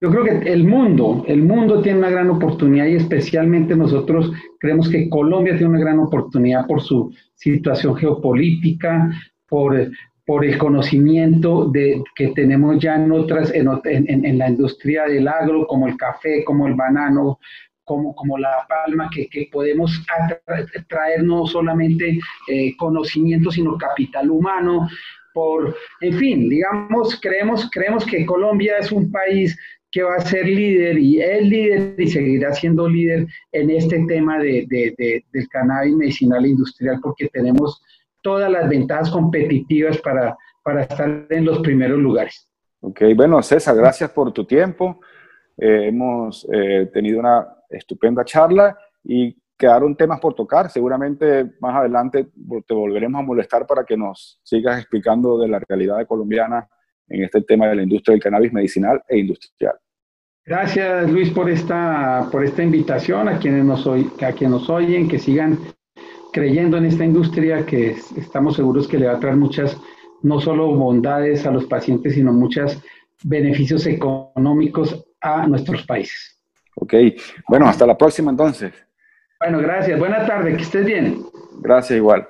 yo 0.01 0.11
creo 0.11 0.25
que 0.25 0.51
el 0.51 0.65
mundo, 0.65 1.25
el 1.29 1.43
mundo 1.43 1.83
tiene 1.83 1.99
una 1.99 2.11
gran 2.11 2.31
oportunidad 2.31 2.87
y 2.87 2.95
especialmente 2.95 3.77
nosotros 3.77 4.33
creemos 4.59 4.89
que 4.89 5.11
Colombia 5.11 5.57
tiene 5.57 5.71
una 5.71 5.81
gran 5.81 5.99
oportunidad 5.99 6.67
por 6.67 6.81
su 6.81 7.13
situación 7.35 7.95
geopolítica, 7.97 9.11
por, 9.47 9.91
por 10.25 10.45
el 10.47 10.57
conocimiento 10.57 11.67
de, 11.67 12.03
que 12.15 12.29
tenemos 12.29 12.79
ya 12.79 12.97
en 12.97 13.13
otras, 13.13 13.53
en, 13.55 14.39
la 14.39 14.49
industria 14.49 15.05
del 15.05 15.29
agro, 15.29 15.67
como 15.67 15.87
el 15.87 15.99
café, 15.99 16.45
como 16.45 16.67
el 16.67 16.75
banano, 16.75 17.39
como, 17.85 18.15
como, 18.15 18.39
la 18.39 18.67
palma, 18.69 19.11
que, 19.13 19.29
que 19.29 19.51
podemos 19.53 20.03
traer 20.89 21.25
no 21.25 21.47
solamente 21.47 22.19
eh, 22.49 22.75
conocimiento, 22.79 23.51
sino 23.51 23.77
capital 23.77 24.31
humano, 24.31 24.89
por, 25.35 25.77
en 26.01 26.15
fin, 26.15 26.49
digamos, 26.49 27.19
creemos, 27.21 27.69
creemos 27.71 28.05
que 28.07 28.25
Colombia 28.25 28.79
es 28.79 28.91
un 28.91 29.11
país 29.11 29.59
que 29.91 30.03
va 30.03 30.17
a 30.17 30.21
ser 30.21 30.47
líder 30.47 30.99
y 30.99 31.21
es 31.21 31.43
líder 31.43 31.95
y 31.99 32.09
seguirá 32.09 32.53
siendo 32.53 32.89
líder 32.89 33.27
en 33.53 33.71
este 33.71 34.05
tema 34.07 34.39
de, 34.39 34.67
de, 34.69 35.25
del 35.33 35.49
cannabis 35.49 35.97
medicinal 35.97 36.47
industrial 36.47 36.99
porque 37.03 37.29
tenemos 37.29 37.83
todas 38.23 38.51
las 38.51 38.69
ventajas 38.69 39.11
competitivas 39.11 39.99
para, 39.99 40.37
para 40.63 40.83
estar 40.83 41.27
en 41.31 41.45
los 41.45 41.59
primeros 41.61 41.99
lugares. 41.99 42.49
Ok, 42.81 43.03
bueno, 43.17 43.43
César, 43.43 43.77
gracias 43.77 44.11
por 44.11 44.33
tu 44.33 44.45
tiempo. 44.45 45.01
Eh, 45.57 45.89
hemos 45.89 46.49
eh, 46.53 46.89
tenido 46.93 47.21
una 47.21 47.47
estupenda 47.69 48.25
charla 48.25 48.77
y 49.05 49.37
quedaron 49.57 49.97
temas 49.97 50.21
por 50.21 50.35
tocar. 50.35 50.71
Seguramente 50.71 51.51
más 51.61 51.77
adelante 51.77 52.29
te 52.67 52.75
volveremos 52.75 53.21
a 53.21 53.25
molestar 53.25 53.67
para 53.67 53.85
que 53.85 53.97
nos 53.97 54.41
sigas 54.43 54.79
explicando 54.79 55.39
de 55.39 55.49
la 55.49 55.59
realidad 55.59 56.07
colombiana 56.07 56.67
en 57.11 57.25
este 57.25 57.43
tema 57.43 57.69
de 57.69 57.77
la 57.77 57.83
industria 57.83 58.15
del 58.15 58.23
cannabis 58.23 58.53
medicinal 58.53 59.03
e 59.09 59.19
industrial. 59.19 59.75
Gracias 60.47 61.11
Luis 61.11 61.31
por 61.31 61.51
esta, 61.51 62.29
por 62.33 62.45
esta 62.45 62.63
invitación 62.63 63.29
a 63.29 63.39
quienes, 63.39 63.65
nos 63.65 63.87
a 63.87 64.33
quienes 64.33 64.51
nos 64.51 64.71
oyen, 64.71 65.07
que 65.09 65.19
sigan 65.19 65.59
creyendo 66.33 66.77
en 66.77 66.87
esta 66.87 67.05
industria 67.05 67.67
que 67.67 67.97
estamos 68.17 68.57
seguros 68.57 68.89
que 68.89 68.99
le 68.99 69.07
va 69.07 69.15
a 69.15 69.21
traer 69.21 69.37
muchas, 69.37 69.77
no 70.23 70.41
solo 70.41 70.75
bondades 70.75 71.47
a 71.47 71.51
los 71.51 71.67
pacientes, 71.67 72.15
sino 72.15 72.33
muchos 72.33 72.83
beneficios 73.25 73.87
económicos 73.87 75.05
a 75.21 75.47
nuestros 75.47 75.85
países. 75.85 76.41
Ok, 76.77 76.95
bueno, 77.49 77.67
hasta 77.67 77.87
la 77.87 77.99
próxima 77.99 78.31
entonces. 78.31 78.73
Bueno, 79.41 79.59
gracias. 79.59 79.99
Buenas 79.99 80.27
tardes, 80.27 80.57
que 80.57 80.63
estés 80.63 80.87
bien. 80.87 81.25
Gracias 81.61 81.97
igual. 81.97 82.27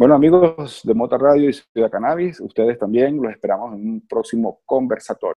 Bueno, 0.00 0.14
amigos 0.14 0.80
de 0.82 0.94
Mota 0.94 1.18
Radio 1.18 1.50
y 1.50 1.52
Ciudad 1.52 1.90
Cannabis, 1.90 2.40
ustedes 2.40 2.78
también 2.78 3.20
los 3.20 3.30
esperamos 3.32 3.74
en 3.74 3.86
un 3.86 4.06
próximo 4.08 4.62
conversatorio. 4.64 5.36